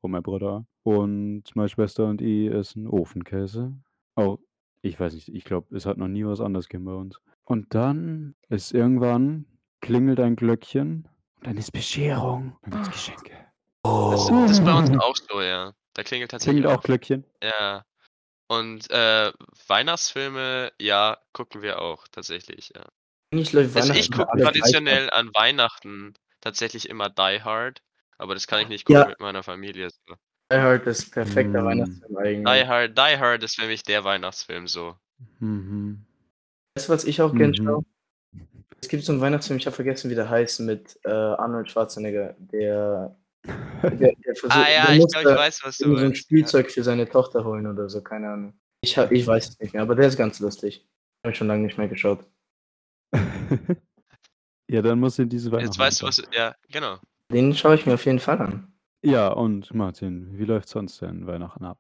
und 0.03 0.11
mein 0.13 0.23
Bruder 0.23 0.67
und 0.83 1.45
meine 1.55 1.69
Schwester 1.69 2.07
und 2.07 2.21
ich 2.23 2.51
essen 2.51 2.87
Ofenkäse. 2.87 3.75
Oh, 4.17 4.39
ich 4.83 4.99
weiß 4.99 5.15
nicht, 5.15 5.29
ich 5.29 5.45
glaube, 5.45 5.75
es 5.77 5.87
hat 5.87 5.99
noch 5.99 6.09
nie 6.09 6.25
was 6.25 6.41
anderes 6.41 6.69
gegeben 6.69 6.87
bei 6.87 6.95
uns. 6.95 7.21
Und 7.45 7.75
dann 7.75 8.35
ist 8.49 8.73
irgendwann 8.73 9.47
klingelt 9.81 10.21
ein 10.21 10.37
Glöckchen 10.37 11.09
und 11.39 11.47
dann 11.47 11.57
ist 11.57 11.73
Bescherung, 11.73 12.57
dann 12.63 12.73
gibt's 12.73 12.91
Geschenke. 12.91 13.33
Das 13.83 14.27
das 14.27 14.51
ist 14.53 14.65
bei 14.65 14.79
uns 14.79 14.91
auch 14.99 15.17
so, 15.17 15.41
ja. 15.41 15.73
Da 15.95 16.03
klingelt 16.03 16.31
tatsächlich 16.31 16.63
Klingelt 16.63 16.79
auch 16.79 16.83
Glöckchen? 16.83 17.25
Ja. 17.43 17.85
Und, 18.51 18.91
äh, 18.91 19.33
Weihnachtsfilme, 19.69 20.73
ja, 20.81 21.19
gucken 21.33 21.63
wir 21.63 21.81
auch 21.81 22.09
tatsächlich, 22.09 22.73
ja. 22.75 22.83
Läuft 23.33 23.77
Also, 23.77 23.93
ich 23.95 24.11
gucke 24.11 24.31
gleich 24.35 24.43
traditionell 24.43 25.11
an 25.11 25.31
Weihnachten 25.35 26.15
tatsächlich 26.41 26.89
immer 26.89 27.11
Die 27.11 27.43
Hard, 27.45 27.83
aber 28.19 28.35
das 28.35 28.47
kann 28.49 28.61
ich 28.63 28.69
nicht 28.69 28.85
gucken 28.87 29.07
Ja. 29.07 29.11
mit 29.11 29.21
meiner 29.21 29.43
Familie 29.45 29.91
so. 29.91 30.17
Die 30.53 30.57
Hard 30.59 30.85
ist 30.89 31.13
perfekter 31.13 31.63
Hm. 31.63 31.65
Weihnachtsfilm 31.65 32.17
Die 32.47 32.67
eigentlich. 32.67 32.67
Hard 32.67 32.97
Die 32.99 33.19
Hard 33.19 33.43
ist 33.45 33.57
für 33.57 33.67
mich 33.67 33.83
der 33.83 34.05
Weihnachtsfilm 34.05 34.67
so. 34.69 34.97
Mhm. 35.41 36.05
Weißt 36.77 36.89
du, 36.89 36.93
was 36.93 37.05
ich 37.05 37.21
auch 37.23 37.35
gern 37.35 37.53
Mhm. 37.53 37.55
schaue? 37.55 37.83
Es 38.83 38.89
gibt 38.89 39.05
so 39.05 39.13
'n 39.13 39.21
Weihnachtsfilm, 39.23 39.59
ich 39.59 39.67
habe 39.67 39.77
vergessen, 39.77 40.11
wie 40.11 40.17
der 40.17 40.31
heißt, 40.31 40.61
mit, 40.61 40.99
äh, 41.05 41.11
Arnold 41.11 41.71
Schwarzenegger, 41.71 42.37
der 42.39 43.17
der 43.45 44.15
der 44.15 44.35
versucht 44.35 44.57
Ah 44.57 44.71
ja, 44.71 44.87
der 44.87 44.95
ich 44.95 45.01
muss 45.01 45.13
glaube, 45.13 45.31
ich 45.31 45.37
weiß, 45.37 45.61
was 45.65 45.79
du 45.79 45.85
so 45.85 45.91
'n 45.91 45.95
meinst, 46.03 46.17
ja. 46.17 46.23
Spielzeug 46.23 46.71
für 46.71 46.83
seine 46.83 47.09
Tochter 47.09 47.45
holen 47.45 47.67
oder 47.67 47.89
so, 47.89 48.03
keine 48.03 48.31
Ahnung. 48.31 48.55
Ich 48.83 48.97
ha 48.99 49.09
ich 49.11 49.27
weiß 49.27 49.49
es 49.51 49.59
nicht 49.61 49.73
mehr, 49.73 49.83
aber 49.83 49.95
der 49.95 50.09
ist 50.09 50.17
ganz 50.17 50.41
lustig. 50.41 50.87
Habe 51.25 51.33
ich 51.33 51.39
schon 51.39 51.49
lange 51.49 51.65
nicht 51.65 51.79
mehr 51.79 51.89
geschaut. 51.89 52.25
Ja, 54.71 54.83
dann 54.83 55.01
musst 55.01 55.19
du 55.19 55.25
diese 55.27 55.51
Weihnachten 55.51 55.67
Jetzt 55.67 55.79
weißt 55.81 56.03
du, 56.03 56.07
was 56.07 56.23
ja, 56.33 56.55
genau. 56.71 56.99
Den 57.33 57.57
schaue 57.57 57.75
ich 57.75 57.87
mir 57.87 57.95
auf 57.95 58.05
jeden 58.07 58.21
Fall 58.21 58.41
an. 58.41 58.73
Ja, 59.05 59.29
und 59.33 59.75
Martin, 59.75 60.39
wie 60.39 60.45
läuft 60.45 60.69
sonst 60.69 61.03
denn 61.03 61.27
Weihnachten 61.27 61.65
ab? 61.65 61.79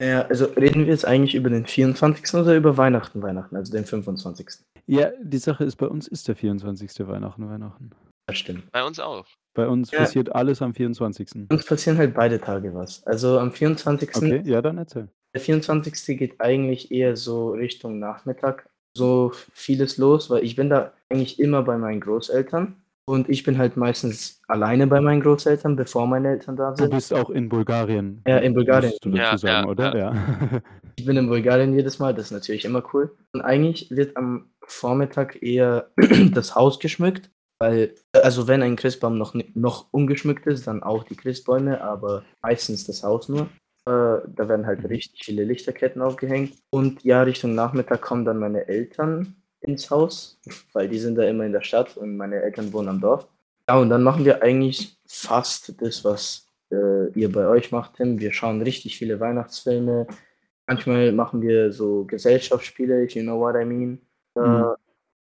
Ja, 0.00 0.22
also 0.26 0.44
reden 0.44 0.82
wir 0.84 0.92
jetzt 0.92 1.04
eigentlich 1.04 1.34
über 1.34 1.50
den 1.50 1.66
24. 1.66 2.34
oder 2.34 2.54
über 2.54 2.76
Weihnachten, 2.76 3.20
Weihnachten, 3.20 3.56
also 3.56 3.72
den 3.72 3.84
25.? 3.84 4.46
Ja, 4.86 5.10
die 5.20 5.38
Sache 5.38 5.64
ist, 5.64 5.74
bei 5.74 5.88
uns 5.88 6.06
ist 6.06 6.28
der 6.28 6.36
24. 6.36 7.04
Weihnachten 7.08 7.50
Weihnachten. 7.50 7.90
Das 8.28 8.38
stimmt. 8.38 8.70
Bei 8.70 8.84
uns 8.84 9.00
auch. 9.00 9.26
Bei 9.58 9.66
uns 9.66 9.90
Ja. 9.90 9.98
passiert 9.98 10.32
alles 10.36 10.62
am 10.62 10.72
24. 10.72 11.50
Uns 11.50 11.66
passieren 11.66 11.98
halt 11.98 12.14
beide 12.14 12.40
Tage 12.40 12.72
was. 12.74 13.04
Also 13.04 13.40
am 13.40 13.50
24. 13.50 14.14
Okay, 14.14 14.40
ja, 14.44 14.62
dann 14.62 14.78
erzähl. 14.78 15.08
Der 15.34 15.40
24. 15.40 16.16
geht 16.16 16.40
eigentlich 16.40 16.92
eher 16.92 17.16
so 17.16 17.50
Richtung 17.50 17.98
Nachmittag. 17.98 18.68
So 18.96 19.32
vieles 19.52 19.98
los, 19.98 20.30
weil 20.30 20.44
ich 20.44 20.54
bin 20.54 20.70
da 20.70 20.92
eigentlich 21.10 21.40
immer 21.40 21.64
bei 21.64 21.76
meinen 21.76 22.00
Großeltern 22.00 22.76
und 23.08 23.28
ich 23.28 23.42
bin 23.42 23.58
halt 23.58 23.76
meistens 23.76 24.40
alleine 24.46 24.86
bei 24.86 25.00
meinen 25.00 25.20
Großeltern, 25.22 25.74
bevor 25.74 26.06
meine 26.06 26.28
Eltern 26.28 26.54
da 26.54 26.70
Du 26.70 26.84
sind. 26.84 26.90
bist 26.90 27.12
auch 27.12 27.30
in 27.30 27.48
Bulgarien, 27.48 28.22
Ja, 28.24 28.38
in 28.38 28.54
Bulgarien. 28.54 28.90
musst 28.92 29.04
du 29.04 29.10
dazu 29.10 29.20
Ja, 29.20 29.38
sagen, 29.38 29.66
ja, 29.66 29.70
oder? 29.72 29.96
Ja. 29.98 30.12
Ich 30.98 31.04
bin 31.06 31.16
in 31.16 31.28
Bulgarien 31.28 31.74
jedes 31.74 31.98
Mal, 31.98 32.12
das 32.14 32.26
ist 32.26 32.30
natürlich 32.32 32.64
immer 32.64 32.82
cool. 32.92 33.12
Und 33.32 33.40
eigentlich 33.40 33.88
wird 33.90 34.16
am 34.16 34.50
Vormittag 34.66 35.42
eher 35.42 35.90
das 36.32 36.54
Haus 36.56 36.78
geschmückt, 36.80 37.30
weil, 37.58 37.94
also 38.12 38.46
wenn 38.48 38.62
ein 38.62 38.76
Christbaum 38.76 39.18
noch, 39.18 39.34
noch 39.54 39.86
ungeschmückt 39.92 40.46
ist, 40.46 40.66
dann 40.66 40.82
auch 40.82 41.04
die 41.04 41.16
Christbäume, 41.16 41.80
aber 41.80 42.24
meistens 42.42 42.84
das 42.86 43.02
Haus 43.02 43.28
nur. 43.28 43.48
Äh, 43.86 44.20
da 44.26 44.48
werden 44.48 44.66
halt 44.66 44.80
Mhm. 44.80 44.86
richtig 44.86 45.24
viele 45.24 45.44
Lichterketten 45.44 46.02
aufgehängt. 46.02 46.54
Und 46.70 47.02
ja, 47.04 47.22
Richtung 47.22 47.54
Nachmittag 47.54 48.02
kommen 48.02 48.24
dann 48.24 48.38
meine 48.38 48.68
Eltern 48.68 49.36
ins 49.60 49.90
Haus, 49.90 50.38
weil 50.72 50.88
die 50.88 50.98
sind 50.98 51.16
da 51.16 51.24
immer 51.24 51.44
in 51.44 51.52
der 51.52 51.62
Stadt 51.62 51.96
und 51.96 52.16
meine 52.16 52.42
Eltern 52.42 52.72
wohnen 52.72 52.88
am 52.88 53.00
Dorf. 53.00 53.26
Ja, 53.68 53.76
und 53.78 53.90
dann 53.90 54.02
machen 54.02 54.24
wir 54.24 54.42
eigentlich 54.42 54.96
fast 55.06 55.80
das, 55.82 56.04
was 56.04 56.46
äh, 56.70 57.08
ihr 57.18 57.30
bei 57.32 57.46
euch 57.48 57.72
macht, 57.72 57.94
Tim. 57.96 58.18
Wir 58.18 58.32
schauen 58.32 58.62
richtig 58.62 58.96
viele 58.96 59.20
Weihnachtsfilme. 59.20 60.06
Manchmal 60.66 61.12
machen 61.12 61.40
wir 61.42 61.72
so 61.72 62.04
Gesellschaftsspiele, 62.04 63.04
if 63.04 63.12
you 63.14 63.22
know 63.22 63.40
what 63.40 63.56
I 63.56 63.64
mean. 63.64 64.00
Mhm. 64.34 64.66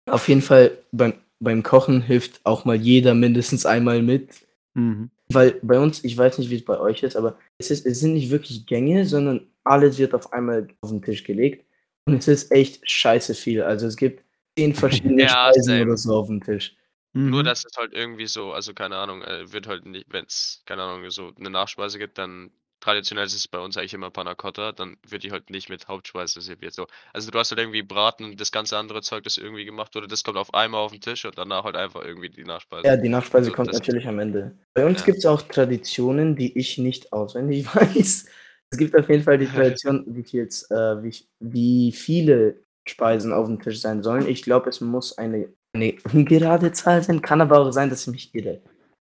Äh, 0.07 0.11
auf 0.11 0.27
jeden 0.27 0.41
Fall 0.41 0.71
beim, 0.91 1.13
beim 1.39 1.63
Kochen 1.63 2.01
hilft 2.01 2.41
auch 2.45 2.65
mal 2.65 2.75
jeder 2.75 3.13
mindestens 3.13 3.65
einmal 3.65 4.01
mit. 4.01 4.45
Mhm. 4.73 5.09
Weil 5.29 5.59
bei 5.63 5.79
uns, 5.79 6.03
ich 6.03 6.15
weiß 6.17 6.37
nicht, 6.37 6.49
wie 6.49 6.57
es 6.57 6.65
bei 6.65 6.79
euch 6.79 7.01
ist, 7.03 7.15
aber 7.15 7.37
es, 7.57 7.71
ist, 7.71 7.85
es 7.85 7.99
sind 7.99 8.13
nicht 8.13 8.29
wirklich 8.29 8.65
Gänge, 8.65 9.05
sondern 9.05 9.47
alles 9.63 9.97
wird 9.97 10.13
auf 10.13 10.31
einmal 10.33 10.67
auf 10.81 10.91
den 10.91 11.01
Tisch 11.01 11.23
gelegt. 11.23 11.65
Und 12.05 12.15
es 12.19 12.27
ist 12.27 12.51
echt 12.51 12.89
scheiße 12.89 13.33
viel. 13.33 13.63
Also 13.63 13.87
es 13.87 13.97
gibt 13.97 14.23
zehn 14.57 14.73
verschiedene 14.75 15.23
Ja, 15.23 15.49
Speisen 15.51 15.81
oder 15.81 15.97
so 15.97 16.15
auf 16.15 16.27
dem 16.27 16.43
Tisch. 16.43 16.75
Nur, 17.13 17.41
Mhm. 17.41 17.45
dass 17.45 17.63
es 17.65 17.77
halt 17.77 17.93
irgendwie 17.93 18.27
so, 18.27 18.51
also 18.51 18.73
keine 18.73 18.97
Ahnung, 18.97 19.21
äh, 19.23 19.51
wird 19.51 19.67
halt 19.67 19.85
nicht, 19.85 20.05
wenn 20.09 20.25
es, 20.25 20.61
keine 20.65 20.83
Ahnung, 20.83 21.09
so 21.09 21.31
eine 21.39 21.49
Nachspeise 21.49 21.97
gibt, 21.97 22.17
dann 22.17 22.51
traditionell 22.85 23.25
ist 23.25 23.33
es 23.33 23.47
bei 23.47 23.57
uns 23.59 23.77
eigentlich 23.77 23.95
immer 23.95 24.11
Panna 24.11 24.35
Cotta, 24.35 24.71
dann 24.71 24.97
wird 25.07 25.23
die 25.23 25.31
halt 25.31 25.49
nicht 25.49 25.69
mit 25.69 25.87
Hauptspeise 25.87 26.39
serviert. 26.39 26.73
So. 26.73 26.85
Also 27.13 27.31
du 27.31 27.39
hast 27.39 27.49
halt 27.49 27.59
irgendwie 27.59 27.81
Braten 27.81 28.25
und 28.25 28.39
das 28.39 28.51
ganze 28.51 28.77
andere 28.77 29.01
Zeug, 29.01 29.23
das 29.23 29.37
irgendwie 29.37 29.65
gemacht 29.65 29.95
wurde, 29.95 30.07
das 30.07 30.23
kommt 30.23 30.37
auf 30.37 30.53
einmal 30.53 30.81
auf 30.81 30.91
den 30.91 31.01
Tisch 31.01 31.25
und 31.25 31.37
danach 31.37 31.63
halt 31.63 31.75
einfach 31.75 32.05
irgendwie 32.05 32.29
die 32.29 32.43
Nachspeise. 32.43 32.87
Ja, 32.87 32.95
die 32.95 33.09
Nachspeise 33.09 33.47
So, 33.47 33.53
kommt 33.53 33.73
natürlich 33.73 34.07
am 34.07 34.19
Ende. 34.19 34.55
Bei 34.75 34.85
uns 34.85 34.99
Ja. 34.99 35.05
gibt 35.05 35.17
es 35.17 35.25
auch 35.25 35.41
Traditionen, 35.41 36.35
die 36.35 36.57
ich 36.57 36.77
nicht 36.77 37.11
auswendig 37.11 37.65
weiß. 37.75 38.25
Es 38.71 38.77
gibt 38.77 38.95
auf 38.95 39.09
jeden 39.09 39.23
Fall 39.23 39.37
die 39.39 39.47
Tradition, 39.47 40.03
wie, 40.07 40.23
viel 40.23 40.41
jetzt, 40.41 40.69
äh, 40.69 41.03
wie, 41.03 41.15
wie 41.39 41.91
viele 41.91 42.57
Speisen 42.87 43.33
auf 43.33 43.47
dem 43.47 43.59
Tisch 43.59 43.79
sein 43.79 44.03
sollen. 44.03 44.27
Ich 44.27 44.43
glaube, 44.43 44.69
es 44.69 44.79
muss 44.81 45.17
eine, 45.17 45.49
eine 45.73 45.95
ungerade 46.13 46.71
Zahl 46.71 47.01
sein, 47.01 47.21
kann 47.21 47.41
aber 47.41 47.59
auch 47.59 47.71
sein, 47.71 47.89
dass 47.89 48.05
ich 48.05 48.13
mich 48.13 48.35
irre. 48.35 48.61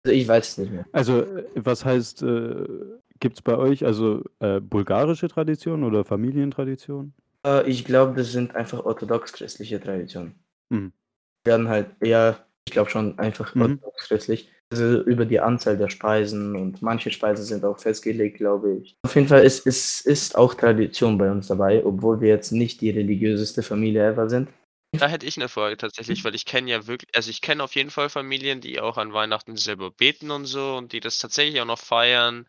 Also 0.05 0.17
ich 0.17 0.27
weiß 0.27 0.47
es 0.49 0.57
nicht 0.57 0.71
mehr. 0.71 0.85
Also, 0.91 1.21
äh, 1.21 1.45
was 1.55 1.85
heißt, 1.85 2.23
äh, 2.23 2.65
gibt 3.19 3.37
es 3.37 3.41
bei 3.41 3.57
euch 3.57 3.85
also 3.85 4.23
äh, 4.39 4.59
bulgarische 4.59 5.27
Tradition 5.27 5.83
oder 5.83 6.05
Familientradition? 6.05 7.13
Äh, 7.45 7.69
ich 7.69 7.85
glaube, 7.85 8.15
das 8.15 8.31
sind 8.31 8.55
einfach 8.55 8.85
orthodox-christliche 8.85 9.79
Traditionen. 9.79 10.35
Mhm. 10.69 10.93
Werden 11.45 11.67
halt 11.67 11.91
eher, 12.01 12.45
ich 12.67 12.73
glaube 12.73 12.89
schon 12.89 13.17
einfach 13.19 13.55
Mhm. 13.55 13.61
orthodox-christlich. 13.61 14.51
Also 14.71 15.01
über 15.01 15.25
die 15.25 15.39
Anzahl 15.39 15.77
der 15.77 15.89
Speisen 15.89 16.55
und 16.55 16.83
manche 16.83 17.09
Speisen 17.09 17.43
sind 17.43 17.65
auch 17.65 17.79
festgelegt, 17.79 18.37
glaube 18.37 18.75
ich. 18.75 18.95
Auf 19.01 19.15
jeden 19.15 19.27
Fall 19.27 19.43
ist, 19.43 19.65
ist, 19.65 20.05
ist 20.05 20.37
auch 20.37 20.53
Tradition 20.53 21.17
bei 21.17 21.31
uns 21.31 21.47
dabei, 21.47 21.83
obwohl 21.83 22.21
wir 22.21 22.29
jetzt 22.29 22.51
nicht 22.51 22.79
die 22.81 22.91
religiöseste 22.91 23.63
Familie 23.63 24.05
ever 24.05 24.29
sind. 24.29 24.49
Da 24.91 25.07
hätte 25.07 25.25
ich 25.25 25.37
eine 25.37 25.49
Frage 25.49 25.77
tatsächlich, 25.77 26.23
weil 26.23 26.33
ich 26.33 26.45
kenne 26.45 26.69
ja 26.69 26.87
wirklich, 26.87 27.15
also 27.15 27.29
ich 27.29 27.41
kenne 27.41 27.63
auf 27.63 27.75
jeden 27.75 27.91
Fall 27.91 28.09
Familien, 28.09 28.59
die 28.59 28.79
auch 28.79 28.97
an 28.97 29.13
Weihnachten 29.13 29.55
selber 29.55 29.91
beten 29.91 30.31
und 30.31 30.45
so 30.45 30.75
und 30.77 30.93
die 30.93 30.99
das 30.99 31.19
tatsächlich 31.19 31.61
auch 31.61 31.65
noch 31.65 31.77
feiern, 31.79 32.47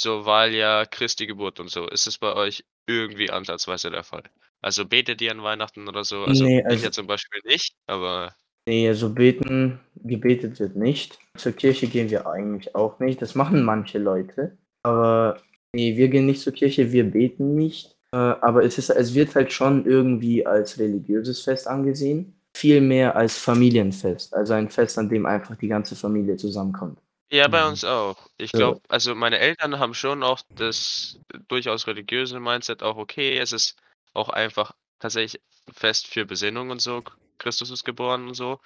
so 0.00 0.24
weil 0.26 0.54
ja 0.54 0.84
Christi 0.86 1.26
Geburt 1.26 1.60
und 1.60 1.70
so. 1.70 1.86
Ist 1.88 2.06
es 2.06 2.18
bei 2.18 2.34
euch 2.34 2.64
irgendwie 2.86 3.30
ansatzweise 3.30 3.90
der 3.90 4.04
Fall? 4.04 4.24
Also 4.62 4.84
betet 4.84 5.20
ihr 5.22 5.30
an 5.30 5.42
Weihnachten 5.42 5.88
oder 5.88 6.04
so? 6.04 6.24
Also 6.24 6.44
Nee, 6.44 6.60
ich 6.60 6.66
also- 6.66 6.84
ja 6.84 6.90
zum 6.90 7.06
Beispiel 7.06 7.40
nicht, 7.44 7.74
aber 7.86 8.34
Nee, 8.68 8.86
also 8.88 9.12
beten, 9.12 9.80
gebetet 9.96 10.60
wird 10.60 10.76
nicht. 10.76 11.18
Zur 11.36 11.52
Kirche 11.52 11.86
gehen 11.86 12.10
wir 12.10 12.26
eigentlich 12.26 12.74
auch 12.74 13.00
nicht. 13.00 13.20
Das 13.22 13.34
machen 13.34 13.62
manche 13.64 13.98
Leute. 13.98 14.58
Aber 14.82 15.40
nee, 15.74 15.96
wir 15.96 16.08
gehen 16.08 16.26
nicht 16.26 16.42
zur 16.42 16.52
Kirche, 16.52 16.92
wir 16.92 17.04
beten 17.04 17.54
nicht. 17.54 17.96
Äh, 18.12 18.18
aber 18.18 18.62
es, 18.64 18.76
ist, 18.78 18.90
es 18.90 19.14
wird 19.14 19.34
halt 19.34 19.52
schon 19.52 19.86
irgendwie 19.86 20.44
als 20.46 20.78
religiöses 20.78 21.40
Fest 21.40 21.66
angesehen. 21.66 22.34
Viel 22.56 22.80
mehr 22.80 23.16
als 23.16 23.38
Familienfest. 23.38 24.34
Also 24.34 24.52
ein 24.54 24.68
Fest, 24.68 24.98
an 24.98 25.08
dem 25.08 25.24
einfach 25.24 25.56
die 25.56 25.68
ganze 25.68 25.96
Familie 25.96 26.36
zusammenkommt. 26.36 26.98
Ja, 27.32 27.46
bei 27.48 27.62
Mhm. 27.62 27.68
uns 27.70 27.84
auch. 27.84 28.28
Ich 28.38 28.54
glaube, 28.54 28.80
also 28.88 29.14
meine 29.14 29.38
Eltern 29.38 29.78
haben 29.78 29.94
schon 29.94 30.22
auch 30.24 30.40
das 30.56 31.20
durchaus 31.48 31.86
religiöse 31.86 32.40
Mindset 32.40 32.82
auch 32.82 32.96
okay. 32.96 33.38
Es 33.38 33.52
ist 33.52 33.78
auch 34.14 34.28
einfach 34.30 34.72
tatsächlich 34.98 35.40
Fest 35.72 36.08
für 36.08 36.26
Besinnung 36.26 36.70
und 36.70 36.80
so. 36.82 37.04
Christus 37.38 37.70
ist 37.70 37.84
geboren 37.84 38.26
und 38.28 38.34
so. 38.34 38.60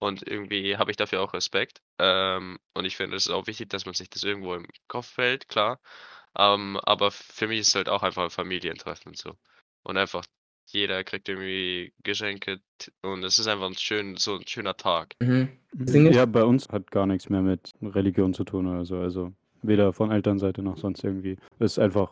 Und 0.00 0.26
irgendwie 0.28 0.76
habe 0.78 0.90
ich 0.92 0.96
dafür 0.98 1.22
auch 1.22 1.34
Respekt. 1.34 1.82
Ähm, 1.98 2.58
und 2.74 2.84
ich 2.86 2.96
finde, 2.96 3.16
es 3.16 3.26
ist 3.26 3.32
auch 3.32 3.46
wichtig, 3.48 3.70
dass 3.70 3.86
man 3.86 3.94
sich 3.94 4.10
das 4.10 4.24
irgendwo 4.24 4.54
im 4.54 4.66
Kopf 4.88 5.16
hält, 5.18 5.48
klar. 5.48 5.80
Ähm, 6.38 6.78
aber 6.84 7.10
für 7.12 7.48
mich 7.48 7.60
ist 7.60 7.68
es 7.70 7.74
halt 7.76 7.88
auch 7.90 8.02
einfach 8.04 8.24
ein 8.24 8.30
Familientreffen 8.30 9.10
und 9.12 9.18
so. 9.18 9.36
Und 9.84 9.98
einfach 9.98 10.24
jeder 10.66 11.04
kriegt 11.04 11.28
irgendwie 11.28 11.92
Geschenke 12.02 12.58
t- 12.78 12.90
und 13.02 13.22
es 13.24 13.38
ist 13.38 13.46
einfach 13.48 13.66
ein 13.66 13.74
schön, 13.74 14.16
so 14.16 14.36
ein 14.36 14.46
schöner 14.46 14.76
Tag. 14.76 15.14
Mhm. 15.20 15.48
Ist- 15.78 15.94
Ja, 15.94 16.26
bei 16.26 16.44
uns 16.44 16.68
hat 16.68 16.90
gar 16.90 17.06
nichts 17.06 17.28
mehr 17.28 17.42
mit 17.42 17.72
Religion 17.82 18.34
zu 18.34 18.44
tun 18.44 18.66
oder 18.66 18.84
so. 18.84 18.98
Also 18.98 19.32
weder 19.62 19.92
von 19.92 20.10
Elternseite 20.10 20.62
noch 20.62 20.76
sonst 20.78 21.04
irgendwie. 21.04 21.36
Es 21.58 21.72
ist 21.72 21.78
einfach, 21.78 22.10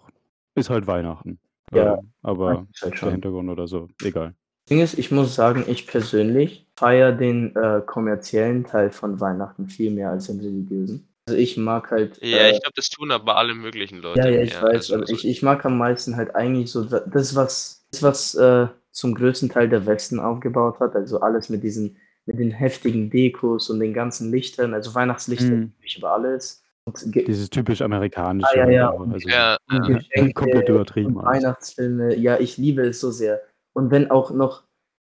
ist 0.55 0.71
halt 0.71 0.87
Weihnachten. 0.87 1.39
Ja, 1.73 1.95
Ähm, 1.95 2.13
aber 2.23 2.67
halt 2.83 3.01
der. 3.03 3.13
Hintergrund 3.13 3.49
oder 3.51 3.67
so, 3.69 3.89
egal. 4.03 4.35
Ding 4.69 4.81
ist, 4.81 4.99
ich 4.99 5.11
muss 5.11 5.35
sagen, 5.35 5.65
ich 5.67 5.87
persönlich 5.87 6.67
feiere 6.77 7.13
den 7.13 7.55
äh, 7.57 7.81
kommerziellen 7.85 8.65
Teil 8.65 8.91
von 8.91 9.21
Weihnachten 9.21 9.69
viel 9.69 9.91
mehr 9.91 10.11
als 10.11 10.27
den 10.27 10.41
religiösen. 10.41 11.09
Also 11.29 11.39
ich 11.39 11.57
mag 11.57 11.91
halt. 11.91 12.21
Ja, 12.23 12.39
äh, 12.39 12.51
ich 12.53 12.61
glaube, 12.61 12.75
das 12.77 12.89
tun 12.89 13.11
aber 13.13 13.37
alle 13.37 13.55
möglichen 13.55 13.99
Leute. 13.99 14.21
Ja, 14.21 14.29
ja, 14.29 14.43
ich 14.43 14.55
weiß, 14.55 14.63
also 14.91 14.95
aber 14.97 15.07
so- 15.07 15.15
ich, 15.15 15.27
ich 15.27 15.43
mag 15.43 15.65
am 15.65 15.77
meisten 15.79 16.17
halt 16.17 16.35
eigentlich 16.35 16.71
so 16.71 16.85
da- 16.85 17.01
das, 17.01 17.35
was, 17.37 17.80
was 18.01 18.35
äh, 18.35 18.67
zum 18.93 19.15
größten 19.15 19.49
Teil 19.49 19.69
der 19.69 19.87
Westen 19.87 20.21
aufgebaut 20.21 20.81
hat. 20.81 20.95
Also 20.95 21.21
alles 21.21 21.49
mit 21.49 21.63
diesen, 21.63 21.97
mit 22.27 22.39
den 22.39 22.51
heftigen 22.51 23.11
Dekos 23.11 23.71
und 23.71 23.81
den 23.81 23.93
ganzen 23.95 24.31
Lichtern, 24.31 24.75
also 24.75 24.95
Weihnachtslichter 24.95 25.55
Mhm. 25.55 25.73
über 25.97 26.13
alles. 26.13 26.63
Und 26.85 27.15
Dieses 27.15 27.51
typisch 27.51 27.83
amerikanische. 27.83 28.49
Ah, 28.53 28.57
ja, 28.57 28.71
ja. 28.71 28.91
genau, 28.91 29.13
Also 29.13 29.29
Ja, 29.29 29.57
ja. 29.71 30.33
Komplett 30.33 30.69
übertrieben. 30.69 31.15
Weihnachtsfilme. 31.17 32.17
Ja, 32.17 32.39
ich 32.39 32.57
liebe 32.57 32.83
es 32.83 33.01
so 33.01 33.11
sehr. 33.11 33.41
Und 33.75 33.91
wenn 33.91 34.11
auch 34.11 34.31
noch, 34.33 34.65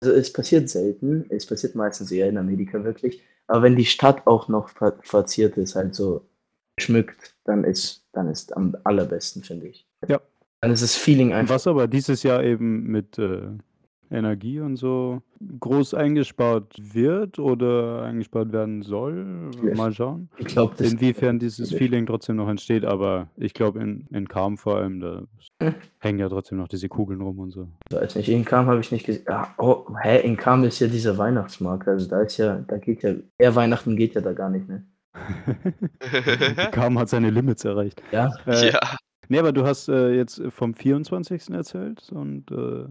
also 0.02 0.14
es 0.16 0.32
passiert 0.32 0.70
selten, 0.70 1.26
es 1.30 1.46
passiert 1.46 1.76
meistens 1.76 2.12
eher 2.12 2.30
in 2.30 2.38
Amerika 2.38 2.84
wirklich, 2.84 3.22
aber 3.48 3.64
wenn 3.64 3.76
die 3.76 3.86
Stadt 3.86 4.26
auch 4.26 4.48
noch 4.48 4.70
ver 4.70 4.98
verziert 5.02 5.58
ist, 5.58 5.76
halt 5.76 5.96
so 5.96 6.26
geschmückt, 6.78 7.36
dann 7.46 7.64
ist, 7.64 8.06
dann 8.14 8.30
ist 8.30 8.56
am 8.56 8.76
allerbesten, 8.84 9.44
finde 9.44 9.68
ich. 9.68 9.88
Ja. 10.08 10.20
Dann 10.66 10.74
ist 10.74 10.82
das 10.84 10.96
Feeling 10.96 11.32
einfach. 11.32 11.56
Was 11.56 11.68
aber 11.68 11.88
dieses 11.88 12.24
Jahr 12.24 12.44
eben 12.44 12.84
mit 12.88 13.20
äh, 13.20 13.42
Energie 14.12 14.60
und 14.60 14.78
so 14.78 15.22
groß 15.60 15.94
eingespart 15.94 16.74
wird 16.80 17.38
oder 17.40 18.04
eingespart 18.04 18.52
werden 18.52 18.82
soll. 18.82 19.52
Mal 19.76 19.94
schauen. 19.94 20.30
Ich 20.38 20.48
glaube, 20.48 20.74
das 20.78 20.92
Inwiefern 20.92 21.38
dieses. 21.40 21.72
Feeling 21.74 22.06
trotzdem 22.06 22.36
noch 22.38 22.48
entsteht, 22.50 22.84
aber 22.86 23.30
ich 23.38 23.54
glaube 23.54 23.80
in, 23.80 24.08
in 24.12 24.28
Calm 24.28 24.58
vor 24.58 24.78
allem, 24.78 25.00
da 25.00 25.24
Hm. 25.62 25.74
hängen 26.00 26.20
ja 26.20 26.28
trotzdem 26.30 26.58
noch 26.58 26.68
diese 26.68 26.90
Kugeln 26.90 27.22
rum 27.22 27.40
und 27.40 27.52
so. 27.52 27.68
weiß 27.92 28.16
nicht, 28.16 28.28
in 28.30 28.44
Kam 28.44 28.66
habe 28.66 28.80
ich 28.80 28.92
nicht 28.92 29.06
gesehen. 29.06 29.26
Ah, 29.28 29.48
oh, 29.58 29.86
hä, 30.02 30.20
in 30.22 30.36
Kam 30.36 30.64
ist 30.64 30.80
ja 30.80 30.88
dieser 30.88 31.18
Weihnachtsmarkt, 31.18 31.88
also 31.88 32.10
da 32.10 32.22
ist 32.22 32.38
ja, 32.38 32.64
da 32.68 32.78
geht 32.78 33.04
ja, 33.04 33.14
eher 33.38 33.56
Weihnachten 33.56 33.96
geht 33.96 34.16
ja 34.16 34.22
da 34.22 34.34
gar 34.34 34.50
nicht 34.50 34.68
mehr. 34.68 34.84
Calm 36.72 37.00
hat 37.00 37.10
seine 37.10 37.30
Limits 37.30 37.64
erreicht. 37.66 38.02
Ja, 38.12 38.32
Äh, 38.46 38.72
ja. 38.72 38.80
Nee, 39.30 39.40
aber 39.40 39.52
du 39.52 39.66
hast 39.66 39.90
äh, 39.90 40.12
jetzt 40.12 40.42
vom 40.50 40.74
24. 40.74 41.50
erzählt 41.52 42.12
und 42.12 42.52
äh, 42.52 42.88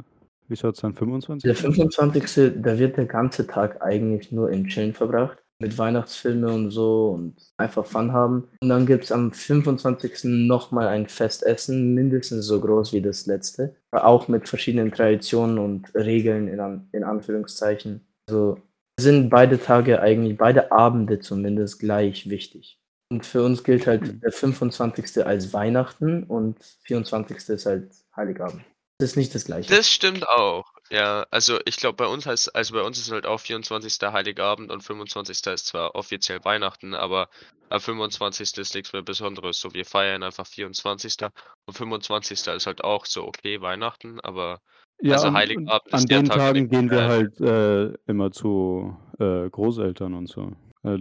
wie 0.48 0.56
schaut 0.56 0.74
es 0.74 0.80
dann 0.82 0.94
25? 0.94 1.42
Der 1.42 1.56
25. 1.56 2.62
da 2.62 2.78
wird 2.78 2.96
der 2.96 3.06
ganze 3.06 3.46
Tag 3.46 3.82
eigentlich 3.82 4.30
nur 4.30 4.50
im 4.50 4.66
Chillen 4.66 4.92
verbracht. 4.92 5.38
Mit 5.60 5.78
Weihnachtsfilme 5.78 6.52
und 6.52 6.70
so 6.70 7.10
und 7.10 7.36
einfach 7.56 7.86
Fun 7.86 8.12
haben. 8.12 8.48
Und 8.60 8.68
dann 8.68 8.86
gibt 8.86 9.04
es 9.04 9.12
am 9.12 9.32
25. 9.32 10.24
nochmal 10.24 10.88
ein 10.88 11.06
Festessen, 11.06 11.94
mindestens 11.94 12.44
so 12.46 12.60
groß 12.60 12.92
wie 12.92 13.00
das 13.00 13.26
letzte. 13.26 13.76
Auch 13.92 14.26
mit 14.26 14.48
verschiedenen 14.48 14.90
Traditionen 14.90 15.58
und 15.58 15.94
Regeln 15.94 16.48
in, 16.48 16.58
An 16.58 16.88
in 16.90 17.04
Anführungszeichen. 17.04 18.04
Also 18.28 18.58
sind 18.98 19.30
beide 19.30 19.60
Tage 19.60 20.00
eigentlich, 20.02 20.36
beide 20.36 20.72
Abende 20.72 21.20
zumindest 21.20 21.78
gleich 21.78 22.28
wichtig. 22.28 22.80
Und 23.14 23.24
für 23.24 23.44
uns 23.44 23.62
gilt 23.62 23.86
halt 23.86 24.02
Mhm. 24.02 24.20
der 24.22 24.32
25. 24.32 25.24
als 25.24 25.52
Weihnachten 25.52 26.24
und 26.24 26.58
24. 26.82 27.48
ist 27.48 27.64
halt 27.64 27.92
Heiligabend. 28.16 28.64
Das 28.98 29.10
ist 29.10 29.16
nicht 29.16 29.32
das 29.36 29.44
gleiche. 29.44 29.72
Das 29.72 29.88
stimmt 29.88 30.28
auch. 30.28 30.64
Ja, 30.90 31.24
also 31.30 31.60
ich 31.64 31.76
glaube, 31.76 31.94
bei 31.94 32.08
uns 32.08 32.26
heißt, 32.26 32.56
also 32.56 32.74
bei 32.74 32.82
uns 32.82 32.98
ist 32.98 33.12
halt 33.12 33.24
auch 33.24 33.38
24. 33.38 34.12
Heiligabend 34.12 34.72
und 34.72 34.82
25. 34.82 35.46
ist 35.46 35.66
zwar 35.66 35.94
offiziell 35.94 36.44
Weihnachten, 36.44 36.94
aber 36.94 37.28
am 37.70 37.78
25. 37.80 38.58
ist 38.58 38.74
nichts 38.74 38.92
mehr 38.92 39.02
Besonderes. 39.02 39.60
So, 39.60 39.72
wir 39.74 39.84
feiern 39.84 40.24
einfach 40.24 40.48
24. 40.48 41.30
und 41.66 41.74
25. 41.76 42.48
ist 42.48 42.66
halt 42.66 42.82
auch 42.82 43.06
so, 43.06 43.22
okay, 43.28 43.60
Weihnachten, 43.60 44.18
aber 44.22 44.60
Ja, 45.00 45.14
Also 45.14 45.32
Heiligabend 45.32 45.94
an 45.94 46.00
ist 46.00 46.10
der 46.10 46.18
den 46.18 46.26
Tag, 46.26 46.36
an 46.40 46.40
Tagen 46.40 46.68
gehen 46.68 46.90
wir 46.90 47.04
halt 47.04 47.40
äh, 47.40 47.94
immer 48.10 48.32
zu 48.32 48.96
äh, 49.20 49.48
Großeltern 49.50 50.14
und 50.14 50.28
so. 50.28 50.50
Äh, 50.82 50.98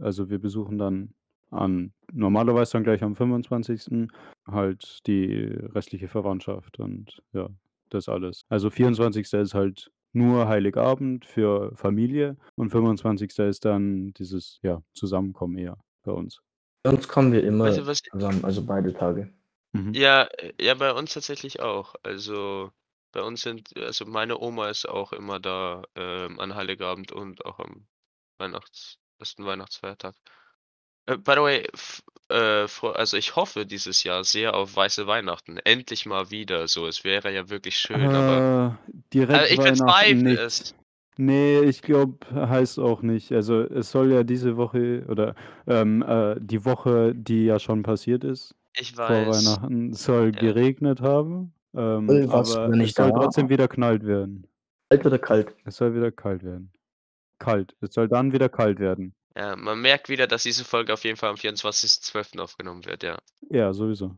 Also 0.00 0.28
wir 0.28 0.40
besuchen 0.40 0.76
dann 0.78 1.14
an 1.52 1.92
normalerweise 2.12 2.72
dann 2.72 2.84
gleich 2.84 3.02
am 3.02 3.14
25. 3.16 4.08
halt 4.46 4.98
die 5.06 5.34
restliche 5.74 6.08
Verwandtschaft 6.08 6.78
und 6.78 7.22
ja, 7.32 7.48
das 7.90 8.08
alles. 8.08 8.44
Also 8.48 8.70
24. 8.70 9.32
ist 9.34 9.54
halt 9.54 9.90
nur 10.12 10.48
Heiligabend 10.48 11.24
für 11.24 11.74
Familie 11.76 12.36
und 12.56 12.70
25. 12.70 13.38
ist 13.38 13.64
dann 13.64 14.12
dieses 14.14 14.58
ja 14.62 14.82
Zusammenkommen 14.94 15.56
eher 15.58 15.78
bei 16.02 16.12
uns. 16.12 16.40
Sonst 16.84 17.08
kommen 17.08 17.32
wir 17.32 17.44
immer 17.44 17.64
Weißt 17.66 17.78
du, 17.78 17.86
was- 17.86 18.02
zusammen, 18.02 18.44
also 18.44 18.64
beide 18.64 18.92
Tage. 18.92 19.32
Mhm. 19.72 19.94
ja, 19.94 20.24
äh, 20.24 20.52
ja, 20.60 20.74
bei 20.74 20.92
uns 20.92 21.14
tatsächlich 21.14 21.60
auch. 21.60 21.94
Also 22.02 22.70
bei 23.12 23.22
uns 23.22 23.42
sind, 23.42 23.74
also 23.76 24.04
meine 24.04 24.38
Oma 24.38 24.68
ist 24.68 24.86
auch 24.88 25.12
immer 25.12 25.38
da 25.40 25.82
ähm, 25.94 26.40
an 26.40 26.54
Heiligabend 26.54 27.12
und 27.12 27.44
auch 27.46 27.58
am 27.58 27.86
Weihnachts, 28.38 28.98
ersten 29.18 29.44
Weihnachtsfeiertag. 29.46 30.14
Äh, 31.06 31.16
by 31.18 31.32
the 31.34 31.40
way, 31.40 31.66
f- 31.74 32.02
äh, 32.28 32.66
fro- 32.66 32.92
also 32.92 33.16
ich 33.16 33.36
hoffe 33.36 33.66
dieses 33.66 34.04
Jahr 34.04 34.24
sehr 34.24 34.54
auf 34.54 34.74
weiße 34.76 35.06
Weihnachten. 35.06 35.58
Endlich 35.58 36.06
mal 36.06 36.30
wieder 36.30 36.68
so. 36.68 36.86
Es 36.86 37.04
wäre 37.04 37.32
ja 37.32 37.48
wirklich 37.50 37.76
schön, 37.78 38.00
aber 38.08 38.78
Äh, 38.88 38.92
direkt 39.12 39.40
also 39.40 39.52
ich 39.52 39.58
Weihnachten 39.58 39.84
bezweifle 39.84 40.14
nicht. 40.22 40.38
es. 40.38 40.74
Nee, 41.18 41.60
ich 41.60 41.82
glaube, 41.82 42.16
heißt 42.32 42.78
auch 42.78 43.02
nicht. 43.02 43.32
Also 43.32 43.60
es 43.60 43.90
soll 43.90 44.12
ja 44.12 44.22
diese 44.24 44.56
Woche 44.56 45.04
oder 45.08 45.34
ähm, 45.66 46.02
äh, 46.02 46.36
die 46.40 46.64
Woche, 46.64 47.14
die 47.14 47.44
ja 47.44 47.58
schon 47.58 47.82
passiert 47.82 48.24
ist, 48.24 48.54
Ich 48.74 48.92
vor 48.92 49.08
weiß. 49.08 49.26
Weihnachten, 49.28 49.92
soll 49.92 50.32
Ja. 50.34 50.40
geregnet 50.40 51.02
haben. 51.02 51.52
Ähm, 51.74 52.08
Äh, 52.08 52.32
was, 52.32 52.56
aber 52.56 52.70
wenn 52.72 52.80
es 52.80 52.90
ich 52.90 52.94
soll 52.94 53.12
da 53.12 53.18
trotzdem 53.18 53.44
war? 53.44 53.50
wieder 53.50 53.68
kalt 53.68 54.06
werden. 54.06 54.46
Kalt 54.90 55.06
oder 55.06 55.18
kalt? 55.18 55.54
Es 55.64 55.76
soll 55.76 55.94
wieder 55.94 56.10
kalt 56.10 56.42
werden. 56.44 56.72
Kalt. 57.38 57.76
Es 57.80 57.92
soll 57.92 58.08
dann 58.08 58.32
wieder 58.32 58.48
kalt 58.48 58.78
werden. 58.78 59.14
Ja, 59.34 59.56
man 59.56 59.80
merkt 59.80 60.08
wieder, 60.08 60.26
dass 60.26 60.42
diese 60.42 60.64
Folge 60.64 60.92
auf 60.92 61.04
jeden 61.04 61.16
Fall 61.16 61.30
am 61.30 61.36
24.12. 61.36 62.38
aufgenommen 62.38 62.84
wird, 62.84 63.02
ja. 63.02 63.18
Ja, 63.48 63.72
sowieso. 63.72 64.16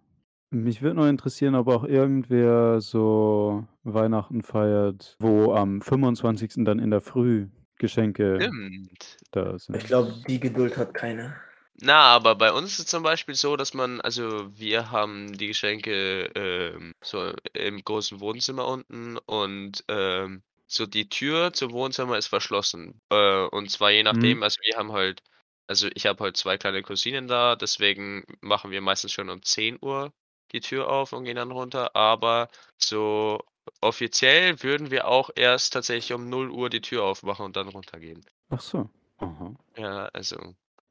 Mich 0.51 0.83
würde 0.83 0.97
noch 0.97 1.09
interessieren, 1.09 1.55
ob 1.55 1.69
auch 1.69 1.85
irgendwer 1.85 2.81
so 2.81 3.67
Weihnachten 3.83 4.43
feiert, 4.43 5.17
wo 5.19 5.53
am 5.53 5.81
25. 5.81 6.65
dann 6.65 6.79
in 6.79 6.91
der 6.91 7.01
Früh 7.01 7.49
Geschenke 7.79 8.39
Stimmt. 8.41 9.17
da 9.33 9.59
sind. 9.59 9.77
Ich 9.77 9.85
glaube, 9.85 10.15
die 10.29 10.39
Geduld 10.39 10.77
hat 10.77 10.95
keiner. 10.95 11.35
Na, 11.81 12.03
aber 12.03 12.37
bei 12.37 12.53
uns 12.53 12.73
ist 12.73 12.79
es 12.79 12.87
zum 12.87 13.03
Beispiel 13.03 13.35
so, 13.35 13.57
dass 13.57 13.75
man, 13.75 14.01
also 14.01 14.49
wir 14.57 14.93
haben 14.93 15.37
die 15.37 15.49
Geschenke 15.49 16.31
ähm, 16.37 16.95
so 17.03 17.33
im 17.53 17.83
großen 17.83 18.21
Wohnzimmer 18.21 18.69
unten 18.69 19.19
und 19.19 19.85
ähm, 19.89 20.43
so 20.67 20.87
die 20.87 21.09
Tür 21.09 21.53
zum 21.53 21.73
Wohnzimmer 21.73 22.19
ist 22.19 22.27
verschlossen. 22.27 23.01
Äh, 23.11 23.47
und 23.47 23.71
zwar 23.71 23.91
je 23.91 24.03
nachdem, 24.03 24.43
also 24.43 24.57
wir 24.63 24.77
haben 24.77 24.93
halt, 24.93 25.23
also 25.67 25.89
ich 25.95 26.07
habe 26.07 26.23
halt 26.25 26.37
zwei 26.37 26.59
kleine 26.59 26.83
Cousinen 26.83 27.29
da, 27.29 27.57
deswegen 27.57 28.25
machen 28.41 28.71
wir 28.71 28.81
meistens 28.81 29.13
schon 29.13 29.31
um 29.31 29.43
10 29.43 29.79
Uhr 29.81 30.13
die 30.53 30.61
Tür 30.61 30.89
auf 30.89 31.13
und 31.13 31.25
gehen 31.25 31.37
dann 31.37 31.51
runter, 31.51 31.95
aber 31.97 32.49
so 32.79 33.41
offiziell 33.81 34.63
würden 34.63 34.91
wir 34.91 35.09
auch 35.09 35.31
erst 35.35 35.73
tatsächlich 35.73 36.13
um 36.13 36.29
0 36.29 36.51
Uhr 36.51 36.71
die 36.71 36.81
Tür 36.81 37.05
aufmachen 37.05 37.47
und 37.47 37.57
dann 37.57 37.69
runtergehen. 37.69 38.25
Ach 38.51 38.61
so. 38.61 38.89
Aha. 39.19 39.55
Ja, 39.77 40.07
also. 40.13 40.37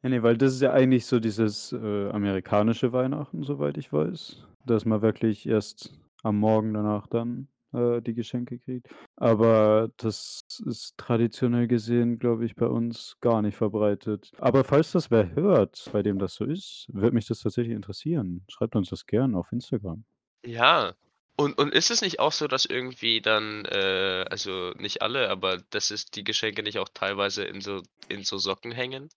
Ja, 0.02 0.10
ne, 0.10 0.24
weil 0.24 0.38
das 0.38 0.54
ist 0.54 0.62
ja 0.62 0.74
eigentlich 0.74 1.06
so 1.06 1.20
dieses 1.20 1.72
äh, 1.72 2.10
amerikanische 2.10 2.92
Weihnachten, 2.92 3.44
soweit 3.44 3.78
ich 3.78 3.94
weiß, 3.94 4.44
dass 4.66 4.86
man 4.86 5.02
wirklich 5.02 5.48
erst 5.48 5.94
am 6.24 6.38
Morgen 6.38 6.74
danach 6.74 7.08
dann 7.08 7.48
äh, 7.74 8.02
die 8.02 8.14
Geschenke 8.14 8.60
kriegt. 8.60 8.88
Aber 9.16 9.90
das 9.98 10.46
ist 10.66 10.98
traditionell 10.98 11.68
gesehen, 11.68 12.20
glaube 12.20 12.46
ich, 12.46 12.56
bei 12.56 12.68
uns 12.68 13.18
gar 13.22 13.42
nicht 13.42 13.56
verbreitet. 13.58 14.32
Aber 14.38 14.64
falls 14.64 14.92
das 14.92 15.12
wer 15.12 15.36
hört, 15.36 15.90
bei 15.92 16.04
dem 16.04 16.20
das 16.20 16.36
so 16.36 16.46
ist, 16.46 16.88
würde 16.92 17.16
mich 17.16 17.28
das 17.28 17.40
tatsächlich 17.42 17.76
interessieren. 17.76 18.46
Schreibt 18.50 18.76
uns 18.76 18.90
das 18.90 19.06
gern 19.06 19.36
auf 19.36 19.52
Instagram. 19.52 20.06
Ja. 20.46 20.96
Und, 21.36 21.58
und 21.58 21.74
ist 21.74 21.90
es 21.90 22.02
nicht 22.02 22.20
auch 22.20 22.32
so, 22.32 22.48
dass 22.48 22.66
irgendwie 22.66 23.20
dann, 23.22 23.66
äh, 23.66 24.26
also 24.30 24.72
nicht 24.78 25.02
alle, 25.02 25.30
aber 25.30 25.58
dass 25.72 25.90
es 25.90 26.06
die 26.06 26.24
Geschenke 26.24 26.62
nicht 26.62 26.78
auch 26.80 26.90
teilweise 26.94 27.44
in 27.44 27.60
so, 27.62 27.82
in 28.08 28.24
so 28.24 28.38
Socken 28.38 28.72
hängen? 28.72 29.10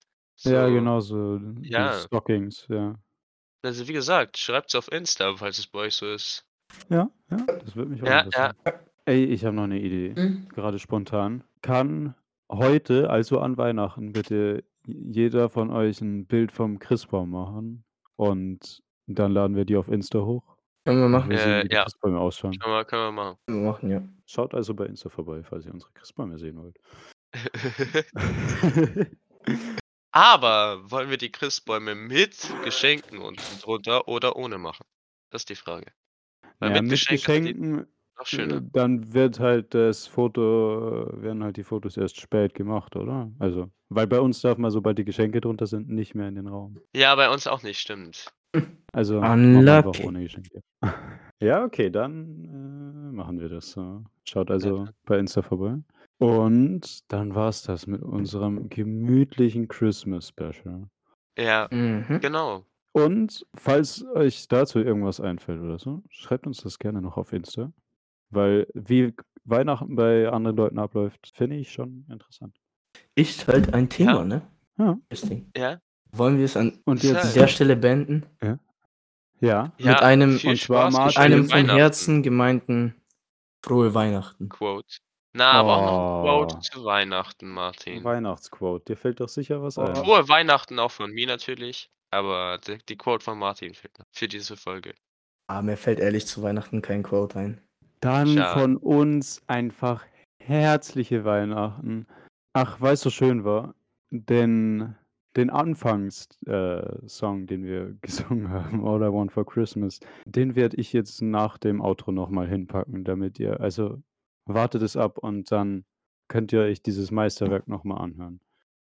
Ja, 0.44 0.66
So, 0.66 0.74
genau 0.74 1.00
so. 1.00 1.40
Ja. 1.62 1.98
Stockings, 2.00 2.66
ja. 2.68 2.98
Also 3.62 3.88
wie 3.88 3.92
gesagt, 3.92 4.38
schreibt's 4.38 4.74
auf 4.74 4.90
Insta, 4.92 5.36
falls 5.36 5.58
es 5.58 5.66
bei 5.66 5.80
euch 5.80 5.94
so 5.94 6.06
ist. 6.06 6.45
Ja, 6.88 7.10
ja, 7.30 7.36
das 7.64 7.74
würde 7.76 7.90
mich 7.90 8.02
auch 8.02 8.06
Ja, 8.06 8.20
interessieren. 8.20 8.54
Ey, 9.06 9.24
ich 9.24 9.44
habe 9.44 9.54
noch 9.54 9.64
eine 9.64 9.78
Idee. 9.80 10.14
Hm? 10.14 10.48
gerade 10.48 10.78
spontan. 10.78 11.44
Kann 11.62 12.14
heute, 12.50 13.10
also 13.10 13.40
an 13.40 13.56
Weihnachten, 13.56 14.12
bitte 14.12 14.64
jeder 14.86 15.48
von 15.48 15.70
euch 15.70 16.00
ein 16.00 16.26
Bild 16.26 16.52
vom 16.52 16.78
Christbaum 16.78 17.30
machen 17.30 17.84
und 18.16 18.82
dann 19.06 19.32
laden 19.32 19.56
wir 19.56 19.64
die 19.64 19.76
auf 19.76 19.88
Insta 19.88 20.20
hoch. 20.20 20.56
Können 20.84 21.00
wir 21.00 21.08
machen. 21.08 21.30
will 21.30 21.38
sehen, 21.38 21.50
Äh, 21.52 21.64
wie 21.64 21.68
die 21.68 21.74
ja. 21.74 21.82
Christbäume 21.82 22.18
ausschauen. 22.20 22.58
Können 22.58 22.74
wir, 22.74 22.84
können 22.84 23.02
wir 23.02 23.12
machen. 23.12 23.38
Können 23.46 23.62
wir 23.64 23.70
machen, 23.72 23.90
ja. 23.90 24.02
Schaut 24.26 24.54
also 24.54 24.74
bei 24.74 24.86
Insta 24.86 25.08
vorbei, 25.08 25.42
falls 25.42 25.66
ihr 25.66 25.74
unsere 25.74 25.92
Christbäume 25.92 26.38
sehen 26.38 26.56
wollt. 26.58 26.78
aber 30.12 30.90
wollen 30.90 31.10
wir 31.10 31.18
die 31.18 31.32
Christbäume 31.32 31.94
mit 31.94 32.52
Geschenken 32.64 33.18
unten 33.18 33.60
drunter 33.60 34.08
oder 34.08 34.36
ohne 34.36 34.58
machen? 34.58 34.86
Das 35.30 35.42
ist 35.42 35.48
die 35.50 35.56
Frage. 35.56 35.92
Weil 36.58 36.70
ja, 36.74 36.82
mit 36.82 36.90
mit 36.90 36.90
Geschenken 36.90 37.16
Geschenken, 37.16 37.72
noch 38.18 38.22
äh, 38.22 38.24
schöner. 38.26 38.60
dann 38.72 39.12
wird 39.12 39.40
halt 39.40 39.74
das 39.74 40.06
Foto, 40.06 41.06
äh, 41.10 41.22
werden 41.22 41.42
halt 41.44 41.56
die 41.56 41.64
Fotos 41.64 41.96
erst 41.96 42.20
spät 42.20 42.54
gemacht, 42.54 42.96
oder? 42.96 43.30
Also, 43.38 43.70
weil 43.88 44.06
bei 44.06 44.20
uns 44.20 44.40
darf 44.40 44.58
man, 44.58 44.70
sobald 44.70 44.98
die 44.98 45.04
Geschenke 45.04 45.40
drunter 45.40 45.66
sind, 45.66 45.88
nicht 45.88 46.14
mehr 46.14 46.28
in 46.28 46.34
den 46.36 46.46
Raum. 46.48 46.78
Ja, 46.94 47.14
bei 47.14 47.28
uns 47.30 47.46
auch 47.46 47.62
nicht, 47.62 47.78
stimmt. 47.78 48.32
Also 48.92 49.20
machen 49.20 49.44
wir 49.44 49.72
einfach 49.78 50.04
ohne 50.04 50.22
Geschenke. 50.22 50.62
Ja, 51.42 51.64
okay, 51.64 51.90
dann 51.90 52.44
äh, 53.10 53.14
machen 53.14 53.38
wir 53.38 53.50
das 53.50 53.72
so. 53.72 54.02
Schaut 54.24 54.50
also 54.50 54.88
bei 55.04 55.18
Insta 55.18 55.42
vorbei. 55.42 55.76
Und 56.16 57.12
dann 57.12 57.34
war's 57.34 57.62
das 57.62 57.86
mit 57.86 58.00
unserem 58.00 58.70
gemütlichen 58.70 59.68
Christmas 59.68 60.28
Special. 60.28 60.88
Ja, 61.38 61.68
Mhm. 61.70 62.20
genau. 62.22 62.64
Und 62.96 63.44
falls 63.54 64.06
euch 64.14 64.48
dazu 64.48 64.78
irgendwas 64.78 65.20
einfällt 65.20 65.60
oder 65.60 65.78
so, 65.78 66.02
schreibt 66.08 66.46
uns 66.46 66.62
das 66.62 66.78
gerne 66.78 67.02
noch 67.02 67.18
auf 67.18 67.34
Insta. 67.34 67.70
Weil 68.30 68.66
wie 68.72 69.14
Weihnachten 69.44 69.94
bei 69.96 70.30
anderen 70.30 70.56
Leuten 70.56 70.78
abläuft, 70.78 71.30
finde 71.34 71.56
ich 71.56 71.70
schon 71.70 72.06
interessant. 72.10 72.56
Ist 73.14 73.46
halt 73.48 73.74
ein 73.74 73.90
Thema, 73.90 74.14
Ja. 74.20 74.24
ne? 74.24 74.42
Ja. 74.78 74.98
Das 75.10 75.20
Ding. 75.22 75.50
Ja, 75.54 75.78
Wollen 76.12 76.38
wir 76.38 76.46
es 76.46 76.56
an 76.56 76.78
Und 76.86 77.02
Ja. 77.02 77.12
jetzt, 77.12 77.36
der 77.36 77.48
Stelle 77.48 77.76
beenden? 77.76 78.24
ja, 78.42 78.58
ja 79.40 79.72
Mit 79.78 80.00
einem- 80.00 80.40
und 80.42 80.56
zwar 80.58 80.90
Mit 80.90 81.18
einem 81.18 81.50
von. 81.50 81.68
Herzen 81.68 82.22
gemeinten 82.22 82.94
Frohe 83.62 83.92
Weihnachten. 83.92 84.48
Quote. 84.48 84.86
Na, 85.34 85.52
aber 85.52 85.76
auch 85.76 85.82
noch 85.84 85.90
ein 85.90 86.20
Oh. 86.42 86.46
Quote 86.46 86.60
zu 86.60 86.82
Weihnachten, 86.84 87.50
Martin. 87.50 88.02
Weihnachtsquote. 88.04 88.84
Dir 88.86 88.96
fällt 88.96 89.20
doch 89.20 89.28
sicher 89.28 89.60
was 89.60 89.76
Oh. 89.76 89.82
ein. 89.82 89.94
Frohe 89.96 90.26
Weihnachten 90.30 90.78
auch 90.78 90.90
von 90.92 91.10
mir 91.12 91.26
natürlich, 91.26 91.90
aber 92.10 92.58
die, 92.66 92.78
die 92.88 92.96
Quote 92.96 93.24
von 93.24 93.38
Martin 93.38 93.74
fehlt 93.74 93.98
noch 93.98 94.06
für 94.12 94.28
diese 94.28 94.56
Folge. 94.56 94.94
Ah, 95.48 95.62
mir 95.62 95.76
fällt 95.76 96.00
ehrlich 96.00 96.26
zu 96.26 96.42
Weihnachten 96.42 96.82
kein 96.82 97.02
Quote 97.02 97.38
ein. 97.38 97.60
Dann 98.00 98.28
Schade. 98.28 98.60
von 98.60 98.76
uns 98.76 99.42
einfach 99.46 100.04
herzliche 100.42 101.24
Weihnachten. 101.24 102.06
Ach, 102.52 102.80
weil 102.80 102.94
es 102.94 103.00
so 103.00 103.10
schön 103.10 103.44
war, 103.44 103.74
denn 104.10 104.94
den 105.36 105.50
Anfangssong, 105.50 106.46
äh, 106.52 107.08
Song, 107.08 107.46
den 107.46 107.64
wir 107.64 107.94
gesungen 108.02 108.50
haben, 108.50 108.86
All 108.86 109.02
I 109.02 109.12
Want 109.12 109.32
for 109.32 109.44
Christmas, 109.44 110.00
den 110.24 110.56
werde 110.56 110.76
ich 110.78 110.92
jetzt 110.92 111.20
nach 111.22 111.58
dem 111.58 111.80
Outro 111.80 112.10
nochmal 112.12 112.48
hinpacken, 112.48 113.04
damit 113.04 113.38
ihr, 113.38 113.60
also 113.60 114.02
wartet 114.46 114.82
es 114.82 114.96
ab 114.96 115.18
und 115.18 115.50
dann 115.52 115.84
könnt 116.28 116.52
ihr 116.52 116.60
euch 116.60 116.82
dieses 116.82 117.10
Meisterwerk 117.10 117.68
nochmal 117.68 117.98
anhören. 118.02 118.40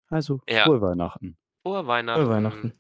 Also, 0.08 0.40
Ja. 0.48 0.64
frohe 0.64 0.80
Weihnachten. 0.80 1.36
Frohe 1.62 1.86
Weihnachten. 1.86 2.22
Frohe 2.22 2.30
Weihnachten. 2.34 2.72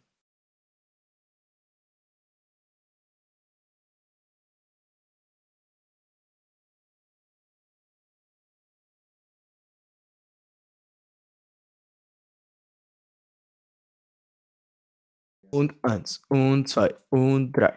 Und 15.50 15.72
eins, 15.82 16.22
und 16.28 16.68
zwei, 16.68 16.94
und 17.10 17.52
drei. 17.52 17.74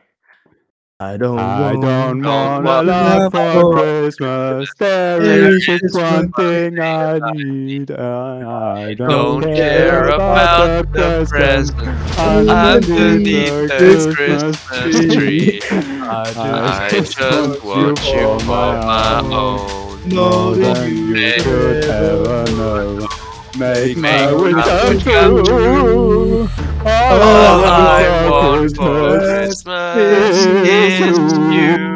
I 0.99 1.17
don't, 1.17 1.37
I 1.39 1.73
want 1.73 2.23
don't 2.23 2.63
want 2.63 2.67
a 2.67 2.81
lot 2.83 3.31
for 3.31 3.73
Christmas. 3.73 4.69
There 4.77 5.21
is 5.49 5.65
just 5.65 5.95
one 5.97 6.31
thing 6.31 6.79
I 6.79 7.19
need. 7.33 7.91
I 7.91 8.91
I 8.91 8.93
Don't 8.93 9.41
don't 9.41 9.55
care 9.55 10.07
about 10.09 10.93
the 10.93 11.25
present 11.29 11.75
underneath 12.17 13.67
the 13.67 14.13
Christmas 14.15 15.13
tree. 15.13 15.59
I 15.71 16.87
just 16.89 17.19
want 17.65 17.99
you 18.05 18.39
for 18.39 18.39
my 18.45 19.19
own. 19.19 20.09
More 20.09 20.55
than 20.55 20.95
you 20.95 21.33
could 21.43 21.85
ever 21.85 22.45
know. 22.51 23.07
Make 23.57 23.97
my 23.97 24.31
wish 24.33 24.53
come 25.03 25.43
true. 25.43 26.12
All 26.85 26.89
All 26.89 27.63
I 27.63 28.03
I 28.03 28.29
want 28.29 28.75
for 28.75 29.17
Christmas 29.19 29.63
Christmas 29.63 30.37
is 30.69 31.33
you. 31.55 31.92